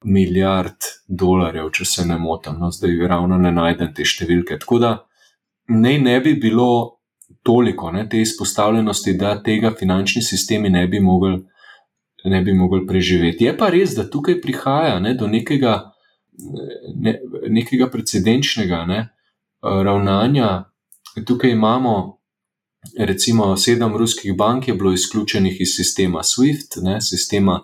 Milijard 0.06 0.86
dolarjev, 1.08 1.72
če 1.74 1.86
se 1.86 2.06
ne 2.06 2.18
motim, 2.22 2.60
no, 2.60 2.70
zdaj 2.72 3.08
ravno 3.10 3.38
ne 3.42 3.52
najdem 3.52 3.94
te 3.98 4.06
številke. 4.06 4.60
Tako 4.62 4.80
da 4.84 4.92
ne, 5.74 5.98
ne 5.98 6.20
bi 6.22 6.36
bilo 6.38 6.70
toliko 7.44 7.92
ne, 7.92 8.06
te 8.10 8.22
izpostavljenosti, 8.22 9.16
da 9.18 9.38
tega 9.44 9.72
finančni 9.80 10.22
sistemi 10.22 10.70
ne 10.70 10.86
bi 10.88 11.00
mogli, 11.00 11.40
ne 12.26 12.42
bi 12.44 12.54
mogli 12.54 12.86
preživeti. 12.88 13.48
Je 13.48 13.56
pa 13.58 13.72
res, 13.74 13.96
da 13.98 14.08
tukaj 14.10 14.42
prihaja 14.44 15.00
ne, 15.00 15.16
do 15.18 15.28
nekega, 15.32 15.78
ne, 16.96 17.18
nekega 17.50 17.90
precedenčnega 17.92 18.84
ne, 18.86 19.02
ravnanja. 19.62 20.52
Tukaj 21.26 21.52
imamo. 21.56 21.96
Recimo, 23.00 23.50
sedem 23.58 23.96
ruskih 23.98 24.36
bank 24.38 24.68
je 24.68 24.74
bilo 24.78 24.94
izključenih 24.94 25.58
iz 25.62 25.74
sistema 25.76 26.22
SWIFT, 26.24 26.78
ne, 26.86 27.02
sistema 27.02 27.58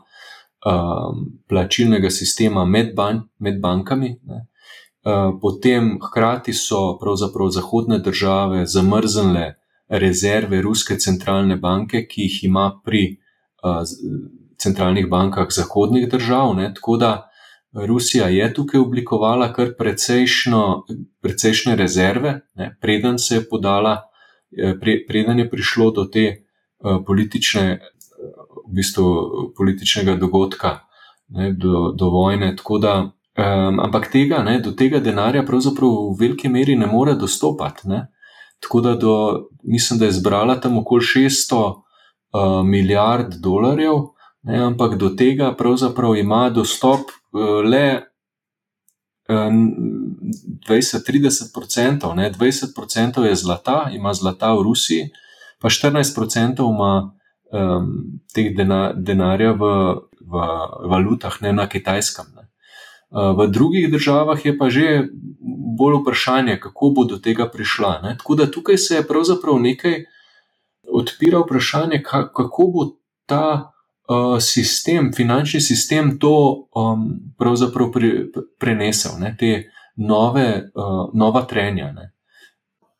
um, 0.65 1.25
plačilnega 1.49 2.09
sistema 2.09 2.65
med, 2.65 2.95
ban, 2.95 3.21
med 3.39 3.61
bankami. 3.61 4.15
Ne. 4.23 4.47
Eh, 5.05 5.31
potem 5.41 5.99
hkrati 6.01 6.53
so 6.53 6.97
pravzaprav 6.99 7.49
zahodne 7.49 7.99
države 7.99 8.65
zamrznile 8.65 9.53
rezerve 9.89 10.61
Ruske 10.61 10.95
centralne 10.99 11.55
banke, 11.57 12.07
ki 12.07 12.21
jih 12.21 12.43
ima 12.43 12.81
pri 12.85 13.17
uh, 13.63 13.83
centralnih 14.57 15.09
bankah 15.09 15.47
zahodnih 15.51 16.09
držav. 16.09 16.55
Ne? 16.55 16.73
Tako 16.73 16.97
da 16.97 17.29
Rusija 17.73 18.27
je 18.27 18.53
tukaj 18.53 18.79
oblikovala 18.79 19.53
kar 19.53 19.67
precejšnje 21.21 21.75
rezerve, 21.75 22.41
ne? 22.55 22.77
preden 22.81 23.19
se 23.19 23.35
je 23.35 23.49
podala, 23.49 24.01
eh, 24.57 24.79
pre, 24.79 25.05
preden 25.07 25.39
je 25.39 25.49
prišlo 25.49 25.91
do 25.91 26.05
te 26.05 26.25
uh, 26.31 27.03
politične, 27.05 27.79
v 28.73 28.81
bistvu, 28.81 29.05
političnega 29.57 30.17
dogodka, 30.17 30.79
ne? 31.29 31.53
do, 31.53 31.91
do 31.93 32.09
vojne. 32.09 32.55
Tako 32.57 32.81
da 32.81 32.95
Um, 33.33 33.79
ampak 33.81 34.11
tega, 34.13 34.43
ne, 34.45 34.59
do 34.61 34.75
tega 34.77 34.99
denarja 35.01 35.41
pravzaprav 35.41 35.89
v 35.89 36.17
veliki 36.19 36.51
meri 36.53 36.75
ne 36.77 36.85
more 36.85 37.15
dostopati. 37.17 37.87
Ne. 37.89 38.03
Tako 38.61 38.81
da 38.81 38.93
do, 38.95 39.13
mislim, 39.63 39.99
da 39.99 40.05
je 40.05 40.19
zbrala 40.19 40.59
tam 40.61 40.77
okoli 40.77 41.01
600 41.01 41.57
uh, 41.57 42.61
milijard 42.65 43.33
dolarjev, 43.41 44.13
ne, 44.43 44.59
ampak 44.67 44.97
do 45.01 45.09
tega 45.17 45.49
pravzaprav 45.57 46.13
ima 46.15 46.49
dostop 46.53 47.09
uh, 47.09 47.65
le 47.65 48.03
um, 49.33 49.65
20-30%. 50.69 52.13
20% 52.37 53.23
je 53.23 53.35
zlata, 53.35 53.89
ima 53.93 54.13
zlata 54.13 54.53
v 54.53 54.61
Rusiji, 54.69 55.09
pa 55.57 55.73
14% 55.73 56.69
ima 56.69 57.17
um, 57.53 58.19
teh 58.33 58.51
dena, 58.57 58.93
denarja 58.97 59.53
v, 59.53 59.69
v 60.19 60.45
valutah, 60.89 61.37
ne 61.41 61.53
na 61.53 61.69
kitajskem. 61.69 62.25
Ne. 62.35 62.43
V 63.13 63.45
drugih 63.47 63.91
državah 63.93 64.45
je 64.45 64.57
pa 64.57 64.69
že 64.73 65.05
bolj 65.77 66.01
vprašanje, 66.01 66.57
kako 66.59 66.89
bo 66.89 67.03
do 67.05 67.17
tega 67.21 67.45
prišla. 67.49 68.01
Ne? 68.03 68.17
Tako 68.17 68.35
da 68.35 68.51
tukaj 68.51 68.77
se 68.77 68.95
je 68.95 69.07
pravzaprav 69.07 69.59
nekaj 69.61 70.05
odpira 70.93 71.39
vprašanje, 71.39 72.01
kako 72.03 72.67
bo 72.73 72.85
ta 73.25 73.73
uh, 74.09 74.41
sistem, 74.41 75.13
finančni 75.13 75.61
sistem, 75.61 76.17
to 76.19 76.67
um, 76.75 77.09
pravzaprav 77.37 77.91
pre, 77.91 78.11
prenesel, 78.59 79.19
ne? 79.19 79.35
te 79.39 79.69
nove, 79.95 80.71
uh, 80.75 81.09
nova 81.13 81.45
trenja. 81.45 81.91
Ne? 81.91 82.12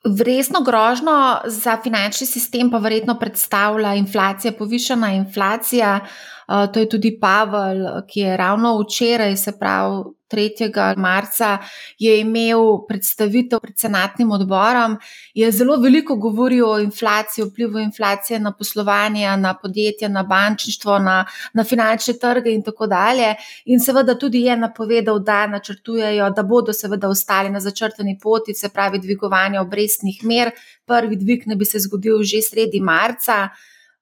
Resno 0.03 0.59
grožno 0.61 1.41
za 1.45 1.77
finančni 1.83 2.27
sistem 2.27 2.71
pa 2.71 2.77
verjetno 2.77 3.15
predstavlja 3.19 3.93
inflacija, 3.95 4.51
povišena 4.57 5.13
inflacija. 5.13 5.99
Uh, 6.47 6.73
to 6.73 6.79
je 6.79 6.89
tudi 6.89 7.17
Pavel, 7.21 7.85
ki 8.07 8.19
je 8.19 8.37
ravno 8.37 8.75
včeraj, 8.81 9.37
se 9.37 9.53
pravi 9.59 10.03
3. 10.33 10.97
marca, 10.97 11.57
je 11.99 12.19
imel 12.19 12.59
predstavitev 12.87 13.59
pred 13.59 13.77
senatnim 13.79 14.31
odborom. 14.31 14.97
Je 15.33 15.51
zelo 15.51 15.77
veliko 15.77 16.15
govoril 16.15 16.65
o 16.69 16.79
inflaciji, 16.79 17.45
vplivu 17.45 17.79
inflacije 17.79 18.39
na 18.39 18.51
poslovanje, 18.51 19.37
na 19.37 19.53
podjetja, 19.53 20.09
na 20.09 20.23
bančništvo, 20.23 20.99
na, 20.99 21.25
na 21.53 21.63
finančne 21.63 22.13
trge 22.21 22.51
in 22.51 22.63
tako 22.63 22.87
dalje. 22.87 23.35
In 23.65 23.79
seveda 23.79 24.17
tudi 24.19 24.41
je 24.41 24.57
napovedal, 24.57 25.19
da 25.19 25.47
načrtujejo, 25.47 26.29
da 26.29 26.43
bodo 26.43 26.73
seveda 26.73 27.09
ostali 27.09 27.49
na 27.49 27.59
začrtani 27.59 28.17
poti, 28.21 28.53
se 28.53 28.69
pravi 28.69 28.99
dvigovanje 28.99 29.59
obrestnih 29.59 30.23
mer. 30.23 30.51
Prvi 30.85 31.15
dvig 31.15 31.47
ne 31.47 31.55
bi 31.55 31.65
se 31.65 31.79
zgodil 31.79 32.23
že 32.23 32.41
sredi 32.41 32.79
marca. 32.79 33.49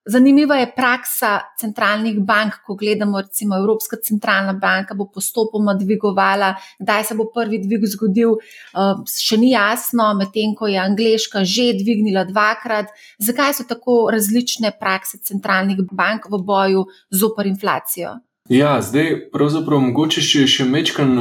Zanimiva 0.05 0.55
je 0.55 0.71
praksa 0.75 1.39
centralnih 1.59 2.15
bank, 2.25 2.53
ko 2.65 2.75
gledamo, 2.75 3.21
recimo 3.21 3.57
Evropska 3.57 3.97
centralna 4.03 4.53
banka 4.53 4.95
bo 4.97 5.05
postopoma 5.13 5.73
dvigovala, 5.73 6.55
kdaj 6.79 7.03
se 7.03 7.15
bo 7.15 7.27
prvi 7.35 7.59
dvig 7.61 7.85
zgodil, 7.85 8.33
eh, 8.33 9.03
še 9.05 9.37
ni 9.37 9.51
jasno, 9.51 10.13
medtem 10.17 10.55
ko 10.57 10.67
je 10.67 10.79
Angliška 10.81 11.45
že 11.45 11.73
dvignila 11.77 12.25
dvakrat. 12.25 12.89
Zakaj 13.19 13.53
so 13.53 13.63
tako 13.69 14.09
različne 14.11 14.73
prakse 14.79 15.21
centralnih 15.21 15.77
bank 15.91 16.25
v 16.29 16.41
boju 16.41 16.85
zoper 17.11 17.45
inflacijo? 17.45 18.17
Ja, 18.49 18.81
zdaj, 18.81 19.29
pravzaprav, 19.31 19.79
mogoče 19.79 20.21
še, 20.21 20.47
še 20.47 20.65
mečkam 20.65 21.13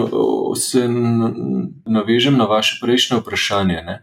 se 0.57 0.89
navežem 0.89 2.37
na 2.41 2.49
vaše 2.49 2.81
prejšnje 2.81 3.21
vprašanje. 3.21 3.83
Ne? 3.85 4.01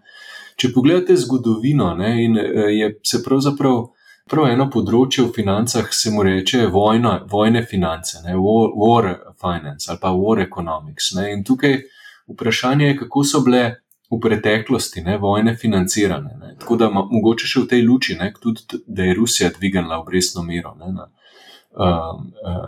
Če 0.56 0.70
pogledate 0.74 1.18
zgodovino, 1.18 1.96
ne, 1.98 2.14
eh, 2.14 2.72
je 2.78 2.96
se 3.04 3.24
pravzaprav. 3.26 3.97
Prav 4.28 4.50
eno 4.52 4.68
področje 4.72 5.24
v 5.24 5.34
financah 5.36 5.88
se 5.96 6.12
mu 6.12 6.24
reče 6.26 6.68
vojna, 6.74 7.22
vojne 7.32 7.64
finance, 7.64 8.20
ne, 8.26 8.36
war, 8.36 8.74
war 8.76 9.10
finance 9.40 9.92
ali 9.92 10.02
pa 10.02 10.12
war 10.16 10.42
economics. 10.44 11.14
Ne, 11.16 11.32
in 11.34 11.44
tukaj 11.48 11.78
vprašanje 12.28 12.88
je, 12.88 12.98
kako 13.04 13.24
so 13.24 13.42
bile 13.46 13.64
v 14.12 14.20
preteklosti 14.24 15.04
ne, 15.04 15.18
vojne 15.18 15.56
financirane. 15.56 16.38
Ne. 16.40 16.56
Tako 16.60 16.78
da 16.80 16.90
mogoče 16.90 17.48
še 17.48 17.64
v 17.64 17.70
tej 17.74 17.86
luči, 17.88 18.18
ne, 18.20 18.32
tudi 18.42 18.82
da 18.88 19.08
je 19.08 19.16
Rusija 19.16 19.52
dvignila 19.56 20.00
obrestno 20.00 20.44
mero 20.48 20.74
ne, 20.80 20.92
na, 20.96 21.08
uh, 21.76 22.14
uh, 22.52 22.68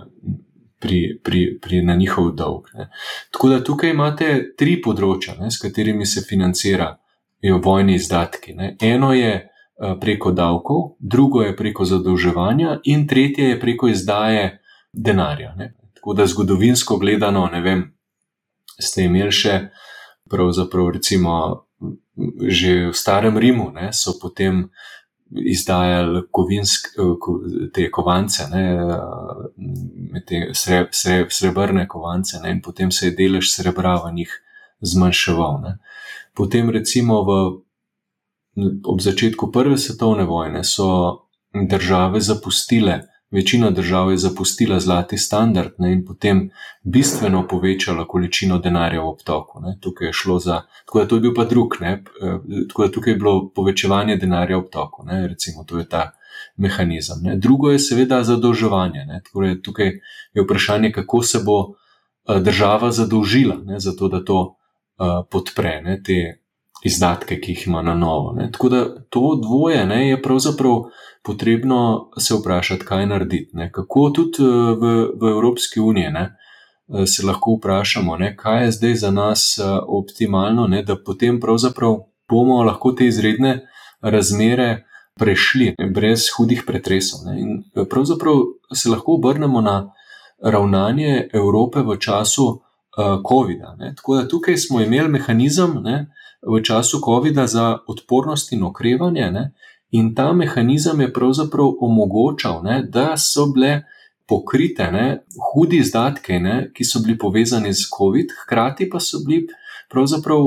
pri, 0.80 1.20
pri, 1.24 1.46
pri, 1.62 1.84
na 1.84 1.96
njihov 1.96 2.34
dolg. 2.40 2.72
Ne. 2.76 2.90
Tako 3.32 3.54
da 3.54 3.62
tukaj 3.64 3.96
imate 3.96 4.32
tri 4.60 4.80
področja, 4.84 5.38
ne, 5.40 5.52
s 5.52 5.60
katerimi 5.60 6.08
se 6.08 6.24
financirajo 6.28 7.62
vojni 7.64 7.96
izdatki. 8.00 8.56
Ne. 8.56 8.76
Eno 8.84 9.14
je 9.16 9.49
preko 10.02 10.32
davkov, 10.32 10.96
drugo 11.00 11.42
je 11.42 11.56
preko 11.56 11.86
zadolževanja, 11.86 12.80
in 12.84 13.08
tretje 13.08 13.50
je 13.50 13.60
preko 13.60 13.88
izdaje 13.88 14.62
denarja. 14.94 15.54
Ne. 15.56 15.74
Tako 15.94 16.14
da 16.14 16.28
zgodovinsko 16.28 16.98
gledano, 16.98 17.48
ne 17.52 17.62
vem, 17.62 17.84
ste 18.80 19.08
imeli 19.08 19.32
še, 19.32 19.56
pravzaprav, 20.30 20.94
recimo, 21.00 21.34
že 22.48 22.90
v 22.90 22.96
Starem 22.96 23.38
Rimu, 23.38 23.72
ne, 23.76 23.92
so 23.96 24.16
potem 24.20 24.68
izdajali 25.30 26.24
kovinsk, 26.32 26.96
te 27.74 27.88
kovance, 27.92 28.48
ne, 28.52 28.64
te 30.28 30.50
sre, 30.58 30.88
sre, 30.92 31.22
srebrne 31.32 31.86
kovance, 31.88 32.40
ne, 32.44 32.56
in 32.56 32.62
potem 32.66 32.92
se 32.92 33.10
je 33.10 33.16
delež 33.16 33.52
srebra 33.52 33.96
v 34.04 34.14
njih 34.22 34.34
zmanjševal. 34.82 35.60
Ne. 35.64 35.74
Potem, 36.36 36.72
recimo, 36.74 37.22
v, 37.28 37.40
ob 38.84 39.02
začetku 39.02 39.52
Prve 39.52 39.78
svetovne 39.78 40.24
vojne 40.24 40.64
so 40.64 41.20
države 41.54 42.22
zapustile 42.22 43.02
Večina 43.32 43.70
držav 43.72 44.12
je 44.12 44.18
zapustila 44.18 44.80
zlati 44.80 45.18
standard 45.18 45.72
ne, 45.78 45.92
in 45.94 46.06
potem 46.06 46.50
bistveno 46.84 47.48
povečala 47.48 48.08
količino 48.08 48.58
denarja 48.58 49.02
v 49.02 49.10
obtoku. 49.10 49.62
Ne. 49.62 49.76
Tukaj 49.82 50.08
je 50.08 50.14
šlo 50.14 50.40
za, 50.40 50.62
tako 50.86 51.00
da 51.00 51.08
to 51.08 51.16
je 51.16 51.22
bil 51.22 51.34
pa 51.36 51.46
drug, 51.46 51.76
ne, 51.82 51.92
eh, 52.22 52.40
tako 52.70 52.88
da 52.88 52.92
tukaj 52.92 53.14
je 53.14 53.18
bilo 53.18 53.52
povečevanje 53.56 54.16
denarja 54.18 54.58
v 54.58 54.64
obtoku, 54.64 55.06
ne, 55.06 55.28
recimo 55.28 55.64
to 55.64 55.78
je 55.78 55.90
ta 55.90 56.12
mehanizem. 56.58 57.22
Ne. 57.24 57.38
Drugo 57.38 57.70
je 57.70 57.80
seveda 57.80 58.24
zadolževanje. 58.24 59.06
Ne, 59.06 59.22
torej 59.34 59.62
tukaj 59.62 59.94
je 60.34 60.44
vprašanje, 60.44 60.92
kako 60.92 61.24
se 61.24 61.44
bo 61.46 61.60
eh, 61.70 62.40
država 62.40 62.92
zadolžila, 62.92 63.62
ne, 63.66 63.80
zato 63.80 64.08
da 64.08 64.24
to 64.26 64.40
uh, 64.42 65.22
podpre 65.32 65.82
ne, 65.86 66.02
te 66.04 66.42
izdatke, 66.84 67.40
ki 67.42 67.52
jih 67.52 67.68
ima 67.68 67.82
na 67.82 67.96
novo. 67.96 68.34
Ne. 68.34 68.52
Tako 68.52 68.70
da 68.70 68.86
to 69.10 69.40
dvoje 69.44 69.86
ne, 69.86 70.10
je 70.10 70.22
pravzaprav 70.22 70.84
potrebno 71.24 72.10
se 72.20 72.36
vprašati, 72.36 72.86
kaj 72.86 73.06
narediti. 73.06 73.50
Ne. 73.54 73.72
Kako 73.72 74.10
tudi 74.16 74.44
eh, 74.44 74.76
v, 74.82 75.08
v 75.22 75.32
Evropski 75.32 75.80
uniji 75.80 76.12
ne, 76.12 76.26
eh, 76.30 77.06
se 77.06 77.26
lahko 77.26 77.58
vprašamo, 77.58 78.18
ne, 78.18 78.36
kaj 78.38 78.66
je 78.66 78.72
zdaj 78.72 78.96
za 78.96 79.12
nas 79.12 79.58
eh, 79.60 79.80
optimalno, 79.88 80.68
ne, 80.68 80.84
da 80.84 80.96
potem 81.06 81.40
pravzaprav 81.40 81.98
bomo 82.30 82.64
lahko 82.64 82.92
te 82.92 83.08
izredne 83.08 83.60
razmere 84.02 84.86
prešli 85.20 85.74
brez 85.94 86.30
hudih 86.38 86.64
pretresov. 86.68 87.26
Ne. 87.26 87.42
In 87.42 87.90
pravzaprav 87.90 88.36
se 88.74 88.90
lahko 88.90 89.20
obrnemo 89.20 89.62
na 89.62 89.92
ravnanje 90.44 91.30
Evrope 91.34 91.80
v 91.80 92.00
času. 92.00 92.62
COVID-a. 93.00 93.94
Tako 93.96 94.16
da 94.16 94.28
tukaj 94.28 94.58
smo 94.58 94.82
imeli 94.82 95.08
mehanizem 95.10 95.78
ne, 95.84 96.10
v 96.42 96.62
času 96.64 97.00
COVID-a 97.06 97.48
za 97.48 97.78
odpornost 97.88 98.52
in 98.54 98.64
okrevanje, 98.64 99.32
ne, 99.32 99.52
In 99.92 100.14
ta 100.16 100.34
mehanizem 100.34 101.02
je 101.02 101.14
pravzaprav 101.14 101.72
omogočal, 101.82 102.62
ne, 102.64 102.84
da 102.84 103.18
so 103.18 103.48
bile 103.54 103.84
pokrite 104.28 104.92
ne, 104.92 105.06
hudi 105.54 105.80
izdatke, 105.82 106.38
ne, 106.40 106.58
ki 106.74 106.86
so 106.86 107.02
bili 107.02 107.18
povezani 107.18 107.74
z 107.74 107.90
COVID, 107.98 108.36
hkrati 108.44 108.90
pa 108.90 109.00
so 109.00 109.24
bili. 109.26 109.48
Pravzaprav 109.90 110.44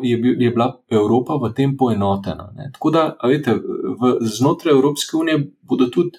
je, 0.00 0.16
je 0.40 0.50
bila 0.50 0.70
Evropa 0.88 1.34
v 1.36 1.50
tem 1.52 1.74
poenotena. 1.76 2.46
Ne. 2.56 2.70
Tako 2.72 2.90
da, 2.90 3.02
veste, 3.28 3.52
v, 4.00 4.12
znotraj 4.24 4.72
Evropske 4.72 5.18
unije 5.20 5.42
bodo 5.60 5.90
tudi 5.92 6.16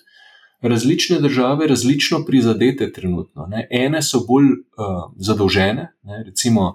različne 0.62 1.18
države 1.20 1.68
različno 1.68 2.20
prizadete 2.26 2.92
trenutno. 2.94 3.48
Ne. 3.50 3.66
Ene 3.72 4.04
so 4.06 4.22
bolj 4.28 4.52
uh, 4.52 5.10
zadolžene, 5.18 5.88
ne, 6.04 6.22
recimo 6.28 6.68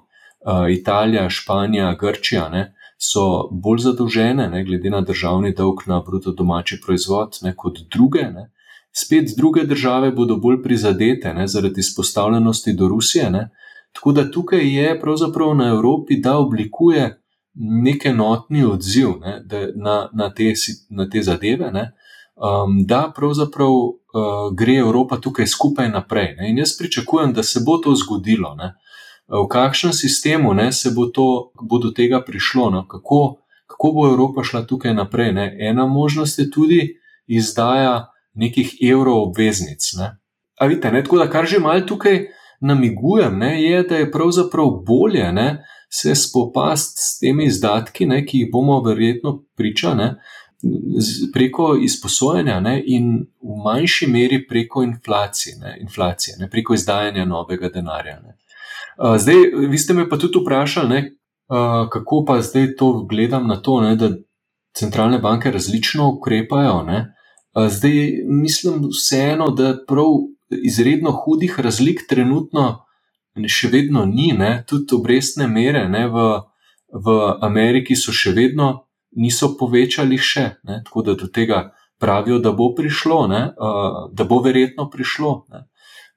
Italija, 0.71 1.31
Španija, 1.31 1.95
Grčija, 2.01 2.49
ne, 2.49 2.75
so 2.99 3.49
bolj 3.51 3.79
zadolžene, 3.79 4.49
ne, 4.49 4.65
glede 4.65 4.91
na 4.91 5.01
državni 5.01 5.55
dolg 5.55 5.83
na 5.87 6.01
bruto 6.07 6.33
domači 6.33 6.81
proizvod, 6.85 7.39
ne, 7.43 7.55
kot 7.57 7.79
druge. 7.91 8.23
Ne. 8.23 8.51
Spet 8.93 9.33
druge 9.37 9.65
države 9.65 10.11
bodo 10.13 10.37
bolj 10.37 10.63
prizadete 10.63 11.35
ne, 11.35 11.47
zaradi 11.49 11.81
izpostavljenosti 11.81 12.73
do 12.73 12.89
Rusije. 12.89 13.31
Ne. 13.31 13.49
Tako 13.93 14.13
da 14.13 14.31
tukaj 14.31 14.67
je 14.77 15.01
pravzaprav 15.01 15.55
na 15.57 15.69
Evropi, 15.69 16.21
da 16.21 16.37
oblikuje 16.39 17.19
nek 17.85 18.07
enotni 18.07 18.65
odziv 18.65 19.09
ne, 19.21 19.43
na, 19.75 20.09
na, 20.13 20.31
te, 20.35 20.53
na 20.91 21.09
te 21.11 21.23
zadeve, 21.23 21.71
ne, 21.73 21.91
um, 22.37 22.79
da 22.87 23.13
pravzaprav 23.17 23.73
uh, 23.73 24.55
gre 24.57 24.75
Evropa 24.75 25.21
tukaj 25.21 25.47
skupaj 25.47 25.91
naprej. 25.91 26.35
Ne. 26.39 26.51
In 26.51 26.59
jaz 26.59 26.77
pričakujem, 26.79 27.33
da 27.33 27.43
se 27.43 27.61
bo 27.67 27.77
to 27.77 27.95
zgodilo. 27.95 28.55
Ne 28.55 28.75
v 29.41 29.49
kakšnem 29.49 29.93
sistemu 29.93 30.55
ne, 30.55 30.73
se 30.73 30.91
bo, 30.91 31.07
to, 31.07 31.53
bo 31.63 31.79
do 31.79 31.91
tega 31.91 32.21
prišlo, 32.25 32.71
no, 32.71 32.83
kako, 32.89 33.39
kako 33.67 33.93
bo 33.93 34.07
Evropa 34.07 34.45
šla 34.45 34.67
tukaj 34.67 34.95
naprej. 34.95 35.33
Ne. 35.33 35.47
Ena 35.61 35.87
možnost 35.87 36.39
je 36.39 36.51
tudi 36.51 36.81
izdaja 37.27 38.13
nekih 38.35 38.77
evroobveznic. 38.83 39.93
Ne. 39.97 40.17
A 40.61 40.67
vidite, 40.67 40.93
ne, 40.93 41.03
tako 41.05 41.19
da 41.19 41.31
kar 41.31 41.47
že 41.47 41.59
malo 41.59 41.81
tukaj 41.81 42.27
namigujem, 42.61 43.39
ne, 43.39 43.63
je, 43.63 43.83
da 43.83 43.97
je 43.97 44.11
pravzaprav 44.11 44.71
bolje 44.87 45.33
ne, 45.33 45.65
se 45.91 46.15
spopasti 46.15 47.01
s 47.01 47.19
temi 47.19 47.47
izdatki, 47.47 48.07
ne, 48.07 48.23
ki 48.27 48.39
jih 48.39 48.53
bomo 48.53 48.81
verjetno 48.81 49.43
pričali. 49.57 50.13
Preko 51.33 51.75
izposojanja 51.83 52.61
ne, 52.61 52.77
in 52.87 53.27
v 53.43 53.57
manjši 53.65 54.07
meri 54.07 54.47
preko 54.47 54.83
inflacije, 54.83 55.57
ne, 55.61 55.77
inflacije 55.81 56.37
ne, 56.39 56.51
preko 56.51 56.75
izdajanja 56.75 57.25
novega 57.25 57.69
denarja. 57.69 58.21
Ne. 58.21 58.37
Zdaj, 59.19 59.35
vi 59.69 59.79
ste 59.79 59.95
me 59.95 60.09
pa 60.09 60.19
tudi 60.19 60.39
vprašali, 60.39 60.89
ne, 60.89 61.01
kako 61.93 62.25
pa 62.27 62.41
zdaj 62.43 62.77
to 62.77 63.07
gledam 63.11 63.47
na 63.47 63.63
to, 63.63 63.81
ne, 63.81 63.97
da 63.97 64.11
centralne 64.79 65.19
banke 65.19 65.51
različno 65.51 66.09
ukrepajo. 66.09 66.83
Ne. 66.83 67.15
Zdaj, 67.69 68.23
mislim 68.27 68.89
vseeno, 68.93 69.51
da 69.51 69.77
prav 69.89 70.07
izredno 70.65 71.11
hudih 71.11 71.61
razlik 71.61 72.07
trenutno 72.09 72.85
še 73.49 73.69
vedno 73.73 74.05
ni, 74.05 74.33
ne. 74.39 74.65
tudi 74.69 74.95
obrestne 74.95 75.49
mere 75.49 75.89
ne, 75.89 76.07
v, 76.09 76.25
v 76.93 77.19
Ameriki 77.41 77.97
so 77.97 78.13
še 78.13 78.35
vedno 78.37 78.87
niso 79.17 79.55
povečali, 79.59 80.19
še, 80.19 80.45
ne, 80.69 80.83
tako 80.85 81.03
da 81.03 81.15
do 81.17 81.29
tega 81.29 81.71
pravijo, 82.01 82.39
da 82.39 82.53
bo 82.53 82.73
prišlo, 82.77 83.27
ne, 83.31 83.43
da 84.13 84.25
bo 84.29 84.41
verjetno 84.45 84.89
prišlo. 84.91 85.33
Ne. 85.53 85.67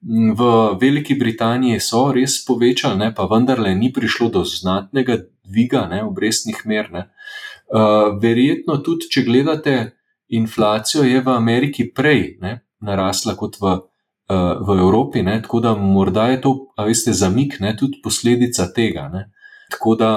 V 0.05 0.49
Veliki 0.81 1.15
Britaniji 1.17 1.79
so 1.81 2.11
res 2.13 2.37
povečali, 2.45 2.99
ne, 2.99 3.09
pa 3.15 3.25
vendarle 3.25 3.73
ni 3.75 3.89
prišlo 3.93 4.29
do 4.29 4.43
znatnega 4.45 5.17
dviga 5.45 5.87
ne, 5.89 6.03
obrestnih 6.05 6.61
mer. 6.69 6.91
Ne. 6.93 7.07
Uh, 7.65 8.13
verjetno 8.21 8.77
tudi, 8.85 9.09
če 9.09 9.25
gledate 9.25 9.75
inflacijo, 10.29 11.03
je 11.03 11.21
v 11.25 11.33
Ameriki 11.33 11.87
prej 11.89 12.37
ne, 12.41 12.59
narasla 12.85 13.33
kot 13.39 13.57
v, 13.57 13.73
uh, 14.29 14.61
v 14.61 14.77
Evropi, 14.77 15.25
ne, 15.25 15.39
tako 15.41 15.63
da 15.65 15.73
morda 15.73 16.29
je 16.33 16.41
to, 16.45 16.53
a 16.77 16.85
veste, 16.85 17.13
zamik, 17.13 17.57
ne, 17.59 17.73
tudi 17.77 17.97
posledica 18.05 18.69
tega. 18.73 19.09
Ne. 19.09 19.25
Tako 19.71 19.95
da, 19.95 20.11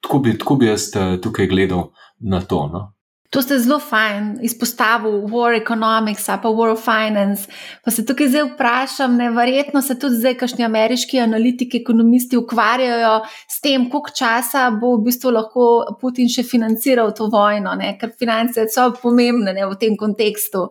tako 0.00 0.18
bi, 0.18 0.38
tako 0.38 0.56
bi 0.56 0.66
jaz 0.66 0.90
eh, 0.96 1.16
tukaj 1.22 1.46
gledal 1.46 1.90
na 2.20 2.40
to. 2.40 2.66
No. 2.72 2.92
To 3.36 3.42
ste 3.42 3.58
zelo 3.60 3.76
fajn 3.78 4.38
izpostavili, 4.40 5.18
war 5.28 5.52
economics, 5.52 6.24
pa 6.26 6.48
war 6.48 6.72
finance. 6.80 7.44
Pa 7.84 7.92
se 7.92 8.06
tukaj 8.06 8.30
zdaj 8.32 8.44
vprašam, 8.54 9.16
ne, 9.16 9.26
verjetno 9.30 9.82
se 9.82 9.98
tudi 9.98 10.16
zdaj, 10.16 10.38
kašni 10.40 10.64
ameriški 10.64 11.20
analitiki, 11.20 11.82
ekonomisti 11.84 12.38
ukvarjajo 12.40 13.18
s 13.28 13.60
tem, 13.60 13.90
koliko 13.90 14.14
časa 14.16 14.70
bo 14.80 14.94
v 14.96 15.02
bistvu 15.10 15.34
lahko 15.36 15.66
Putin 16.00 16.32
še 16.32 16.46
financiral 16.48 17.12
to 17.12 17.28
vojno, 17.28 17.74
ne, 17.76 17.92
ker 18.00 18.14
finance 18.16 18.64
so 18.72 18.88
pomembne 19.02 19.52
ne, 19.52 19.68
v 19.68 19.76
tem 19.84 20.00
kontekstu. 20.00 20.70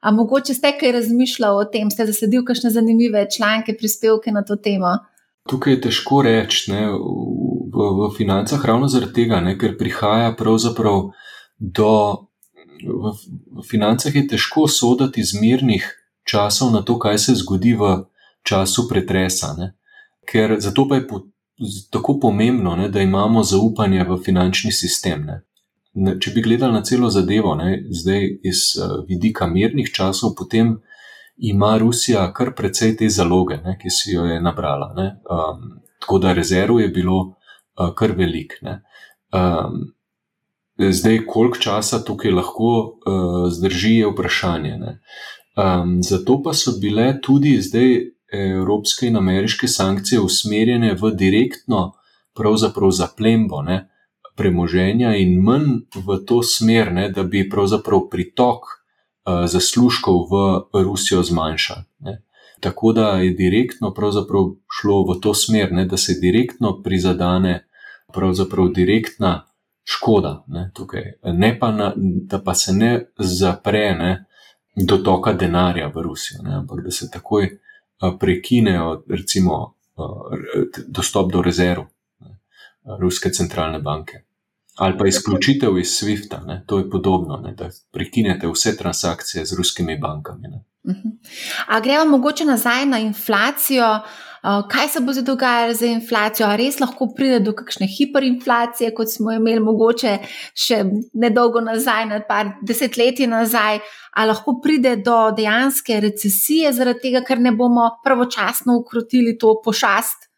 A 0.00 0.14
mogoče 0.16 0.56
ste 0.56 0.72
kaj 0.80 0.96
razmišljali 0.96 1.60
o 1.60 1.68
tem, 1.68 1.92
ste 1.92 2.08
zasledili 2.08 2.48
kakšne 2.48 2.72
zanimive 2.72 3.26
članke, 3.36 3.76
prispevke 3.76 4.32
na 4.32 4.40
to 4.40 4.56
temo? 4.56 4.94
Tukaj 5.52 5.76
je 5.76 5.84
težko 5.90 6.24
reči 6.24 6.72
v, 6.72 7.92
v 8.00 8.10
financah, 8.16 8.64
ravno 8.64 8.88
zaradi 8.88 9.12
tega, 9.20 9.44
ne, 9.44 9.58
ker 9.60 9.76
prihaja 9.76 10.32
pravzaprav 10.32 11.10
do, 11.58 12.28
v, 12.82 13.12
v 13.56 13.64
financah 13.70 14.14
je 14.14 14.26
težko 14.28 14.66
soditi 14.68 15.20
iz 15.20 15.34
mirnih 15.34 15.86
časov 16.26 16.72
na 16.72 16.82
to, 16.82 16.98
kaj 16.98 17.18
se 17.18 17.34
zgodi 17.34 17.74
v 17.74 18.04
času 18.42 18.88
pretresa. 18.88 19.54
Ne? 19.58 19.72
Ker 20.26 20.56
zato 20.60 20.88
pa 20.88 21.00
je 21.00 21.06
po, 21.08 21.22
tako 21.90 22.18
pomembno, 22.20 22.76
ne, 22.76 22.88
da 22.88 23.00
imamo 23.00 23.42
zaupanje 23.42 24.04
v 24.04 24.18
finančni 24.24 24.72
sistem. 24.72 25.26
Ne? 25.26 25.40
Če 26.20 26.34
bi 26.34 26.42
gledali 26.44 26.76
na 26.76 26.82
celo 26.84 27.08
zadevo, 27.10 27.54
ne, 27.56 27.78
zdaj 27.88 28.26
iz 28.44 28.74
uh, 28.76 29.00
vidika 29.08 29.46
mirnih 29.48 29.88
časov, 29.94 30.34
potem 30.36 30.76
ima 31.36 31.76
Rusija 31.78 32.26
kar 32.36 32.52
precej 32.56 32.96
te 33.00 33.08
zaloge, 33.08 33.56
ne, 33.64 33.78
ki 33.80 33.90
si 33.92 34.12
jo 34.12 34.26
je 34.28 34.36
nabrala. 34.40 34.92
Um, 34.92 35.80
tako 36.00 36.18
da 36.20 36.34
rezerv 36.36 36.80
je 36.80 36.88
bilo 36.92 37.16
uh, 37.24 37.94
kar 37.96 38.12
velik. 38.12 38.58
Um, 39.32 39.95
Zdaj, 40.78 41.22
koliko 41.26 41.58
časa 41.58 42.02
tukaj 42.04 42.30
lahko 42.30 42.68
uh, 42.68 43.48
zdrži, 43.52 43.94
je 43.94 44.10
vprašanje. 44.10 44.76
Um, 45.56 46.02
zato 46.02 46.42
pa 46.42 46.52
so 46.52 46.76
bile 46.80 47.20
tudi 47.22 47.56
zdaj 47.62 48.12
evropske 48.32 49.06
in 49.06 49.16
ameriške 49.16 49.68
sankcije 49.68 50.20
usmerjene 50.20 50.96
v 51.00 51.10
direktno, 51.14 51.92
pravzaprav 52.36 52.90
za 52.90 53.08
plembo 53.16 53.62
ne, 53.62 53.88
premoženja 54.36 55.14
in 55.16 55.40
manj 55.40 55.86
v 55.94 56.18
to 56.28 56.42
smer, 56.42 56.92
ne, 56.92 57.08
da 57.08 57.22
bi 57.22 57.48
pravzaprav 57.48 58.10
pritok 58.12 58.68
uh, 58.68 59.46
zaslužkov 59.48 60.28
v 60.30 60.84
Rusijo 60.84 61.22
zmanjšal. 61.22 61.86
Tako 62.60 62.92
da 62.92 63.08
je 63.20 63.30
direktno 63.30 63.94
šlo 64.80 65.04
v 65.08 65.20
to 65.20 65.34
smer, 65.34 65.72
ne, 65.72 65.84
da 65.84 65.96
se 65.96 66.20
direktno 66.20 66.82
prizadene, 66.82 67.66
pravzaprav 68.12 68.68
direktna 68.68 69.46
škoda 69.86 70.44
ne, 70.46 70.70
tukaj. 70.74 71.02
Ne 71.22 71.58
pa 71.58 71.70
na, 71.72 71.92
da 71.96 72.40
pa 72.42 72.54
se 72.54 72.72
ne 72.72 73.06
zapre 73.18 73.94
ne, 73.94 74.24
dotoka 74.76 75.32
denarja 75.32 75.86
v 75.94 76.02
Rusijo, 76.02 76.42
ne, 76.42 76.56
ampak 76.56 76.82
da 76.84 76.90
se 76.90 77.10
takoj 77.10 77.48
prekinejo, 78.20 79.04
recimo, 79.08 79.74
dostop 80.86 81.32
do 81.32 81.42
rezerv 81.42 81.86
ne, 82.20 82.38
Ruske 83.00 83.30
centralne 83.30 83.78
banke. 83.78 84.22
Ali 84.76 84.98
pa 84.98 85.06
izključitev 85.06 85.78
iz 85.78 85.94
SWIFT-a, 85.96 86.60
to 86.66 86.78
je 86.78 86.90
podobno, 86.90 87.36
ne, 87.36 87.54
da 87.54 87.70
prekinete 87.92 88.48
vse 88.48 88.76
transakcije 88.76 89.46
z 89.46 89.56
ruskimi 89.56 89.98
bankami. 89.98 90.48
Ne. 90.48 90.64
Uh 90.84 90.92
mhm. 90.92 91.08
A 91.66 91.80
gremo 91.80 92.04
mogoče 92.04 92.44
nazaj 92.44 92.86
na 92.86 92.98
inflacijo. 92.98 94.00
Kaj 94.46 94.88
se 94.88 95.00
bo 95.00 95.12
zdaj 95.12 95.24
dogajalo 95.26 95.74
z 95.74 95.88
inflacijo? 95.90 96.46
Ali 96.46 96.66
res 96.66 96.76
lahko 96.78 97.08
pride 97.16 97.40
do 97.42 97.50
kakšne 97.56 97.88
hiperinflacije, 97.90 98.92
kot 98.94 99.10
smo 99.10 99.32
imeli 99.34 99.58
mogoče 99.60 100.12
še 100.54 100.84
nedolgo 101.18 101.58
nazaj, 101.66 102.04
na 102.06 102.20
par 102.28 102.52
desetletji 102.62 103.26
nazaj, 103.26 103.80
ali 104.14 104.30
lahko 104.30 104.60
pride 104.62 104.92
do 105.02 105.16
dejanske 105.34 105.98
recesije 106.04 106.70
zaradi 106.72 107.08
tega, 107.08 107.24
ker 107.26 107.42
ne 107.42 107.50
bomo 107.58 107.88
pravočasno 108.04 108.76
ukrotili 108.78 109.34
to 109.38 109.56
pošast? 109.64 110.30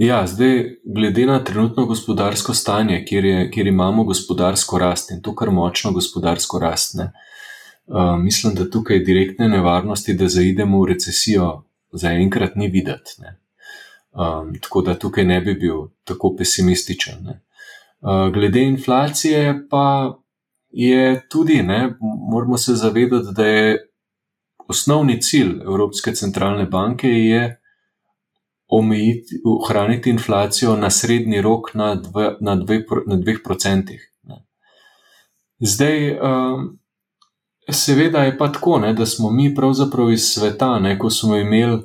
Ja, 0.00 0.24
zdaj, 0.26 0.80
glede 0.96 1.26
na 1.26 1.36
trenutno 1.44 1.84
gospodarsko 1.86 2.54
stanje, 2.54 3.04
kjer, 3.04 3.24
je, 3.24 3.44
kjer 3.50 3.66
imamo 3.66 4.04
gospodarsko 4.08 4.78
rast 4.78 5.12
in 5.12 5.20
to 5.22 5.36
kar 5.36 5.52
močno 5.52 5.92
gospodarsko 5.92 6.58
rast, 6.58 6.96
ne, 6.98 7.10
uh, 7.86 8.16
mislim, 8.18 8.56
da 8.56 8.70
tukaj 8.70 9.04
direktne 9.04 9.48
nevarnosti, 9.52 10.16
da 10.18 10.32
zaidemo 10.32 10.80
v 10.80 10.90
recesijo, 10.96 11.52
zaenkrat 11.94 12.56
ni 12.56 12.68
videti. 12.68 13.16
Um, 14.12 14.54
tako 14.62 14.82
da 14.82 14.94
tukaj 14.98 15.24
ne 15.24 15.40
bi 15.40 15.54
bil 15.54 15.88
tako 16.04 16.34
pesimističen. 16.38 17.26
Uh, 17.28 18.32
glede 18.32 18.62
inflacije, 18.62 19.66
pa 19.70 20.14
je 20.70 21.28
tudi, 21.28 21.62
ne, 21.62 21.94
moramo 22.30 22.58
se 22.58 22.74
zavedati, 22.74 23.34
da 23.36 23.46
je 23.46 23.88
osnovni 24.68 25.20
cilj 25.20 25.60
Evropske 25.62 26.14
centralne 26.14 26.66
banke 26.66 27.08
je 27.08 27.60
omejiti, 28.68 29.40
ohraniti 29.44 30.10
inflacijo 30.10 30.76
na 30.76 30.90
srednji 30.90 31.40
rok 31.40 31.74
na, 31.74 31.94
dve, 31.94 32.36
na, 32.40 32.56
dve, 32.56 32.82
na 33.06 33.16
dveh 33.16 33.38
procentih. 33.44 34.10
Zdaj, 35.58 36.18
um, 36.18 36.78
seveda 37.70 38.24
je 38.24 38.38
pa 38.38 38.52
tako, 38.52 38.78
ne, 38.78 38.92
da 38.92 39.06
smo 39.06 39.30
mi 39.30 39.54
pravzaprav 39.54 40.12
iz 40.12 40.22
sveta, 40.22 40.78
ne, 40.78 40.98
ko 40.98 41.10
smo 41.10 41.36
imeli 41.36 41.82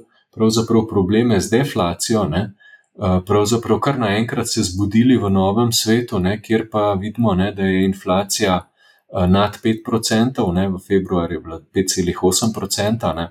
probleme 0.90 1.40
z 1.40 1.50
deflacijo, 1.50 2.24
ne, 2.24 2.54
uh, 2.94 3.20
pravzaprav 3.26 3.80
kar 3.80 4.00
naenkrat 4.00 4.48
se 4.48 4.64
zbudili 4.64 5.18
v 5.18 5.30
novem 5.30 5.72
svetu, 5.72 6.20
ne, 6.20 6.42
kjer 6.42 6.70
pa 6.72 6.94
vidimo, 6.94 7.34
ne, 7.36 7.52
da 7.52 7.64
je 7.64 7.86
inflacija 7.86 8.62
uh, 8.62 9.26
nad 9.26 9.58
5%, 9.64 10.54
ne, 10.54 10.70
v 10.70 10.80
februarju 10.88 11.38
je 11.38 11.42
bila 11.42 11.60
5,8% 11.76 13.28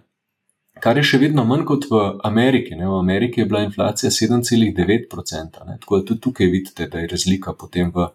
kar 0.82 0.98
je 0.98 1.04
še 1.10 1.20
vedno 1.22 1.44
manj 1.48 1.64
kot 1.68 1.88
v 1.90 2.02
Ameriki. 2.26 2.76
Ne. 2.78 2.88
V 2.88 2.98
Ameriki 2.98 3.42
je 3.42 3.48
bila 3.50 3.62
inflacija 3.66 4.10
7,9%. 4.14 5.66
Ne. 5.66 5.78
Tako 5.82 5.98
da 5.98 6.06
tudi 6.10 6.20
tukaj 6.26 6.50
vidite, 6.52 6.88
da 6.92 7.02
je 7.02 7.10
razlika 7.12 7.54
potem 7.58 7.92
v, 7.94 8.08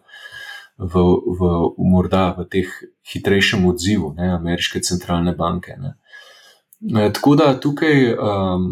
v, 0.78 0.94
v, 0.94 1.40
v 1.78 1.84
morda 1.90 2.34
v 2.38 2.46
teh 2.50 2.70
hitrejšem 3.12 3.66
odzivu 3.66 4.14
ne, 4.18 4.32
ameriške 4.34 4.82
centralne 4.82 5.34
banke. 5.38 5.76
Ne. 5.78 5.94
E, 6.82 7.10
tako 7.14 7.36
da 7.38 7.52
tukaj 7.60 8.14
um, 8.14 8.66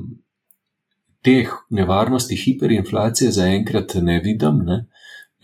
teh 1.23 1.51
nevarnosti 1.71 2.37
hiperinflacije 2.37 3.31
zaenkrat 3.31 3.95
ne 4.03 4.19
vidim. 4.25 4.65
Ne. 4.67 4.87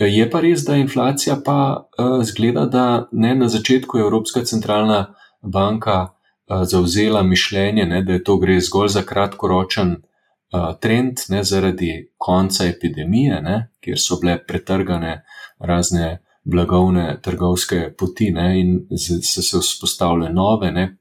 E, 0.01 0.11
je 0.11 0.27
pa 0.31 0.43
res, 0.43 0.67
da 0.67 0.77
inflacija 0.77 1.39
pa 1.45 1.59
uh, 1.79 2.21
zgleda, 2.27 2.67
da 2.67 2.87
ne 3.13 3.35
na 3.39 3.49
začetku 3.49 3.99
Evropska 3.99 4.45
centralna 4.45 5.15
banka 5.43 6.15
zauzela 6.49 7.23
mišljenje, 7.23 7.85
ne, 7.85 8.03
da 8.03 8.13
je 8.13 8.23
to 8.25 8.39
gre 8.41 8.61
zgolj 8.61 8.89
za 8.89 9.03
kratkoročen 9.05 9.91
uh, 10.53 10.79
trend, 10.81 11.21
ne 11.29 11.43
zaradi 11.45 11.91
konca 12.17 12.65
epidemije, 12.65 13.43
ne, 13.43 13.71
kjer 13.85 14.01
so 14.01 14.17
bile 14.21 14.39
pretrgane 14.47 15.25
razne 15.59 16.23
blagovne 16.49 17.21
trgovske 17.23 17.95
poti 17.99 18.31
ne, 18.33 18.49
in 18.61 18.79
so 18.99 19.43
se 19.43 19.61
vzpostavile 19.61 20.31
nove, 20.33 20.71
ne, 20.73 20.97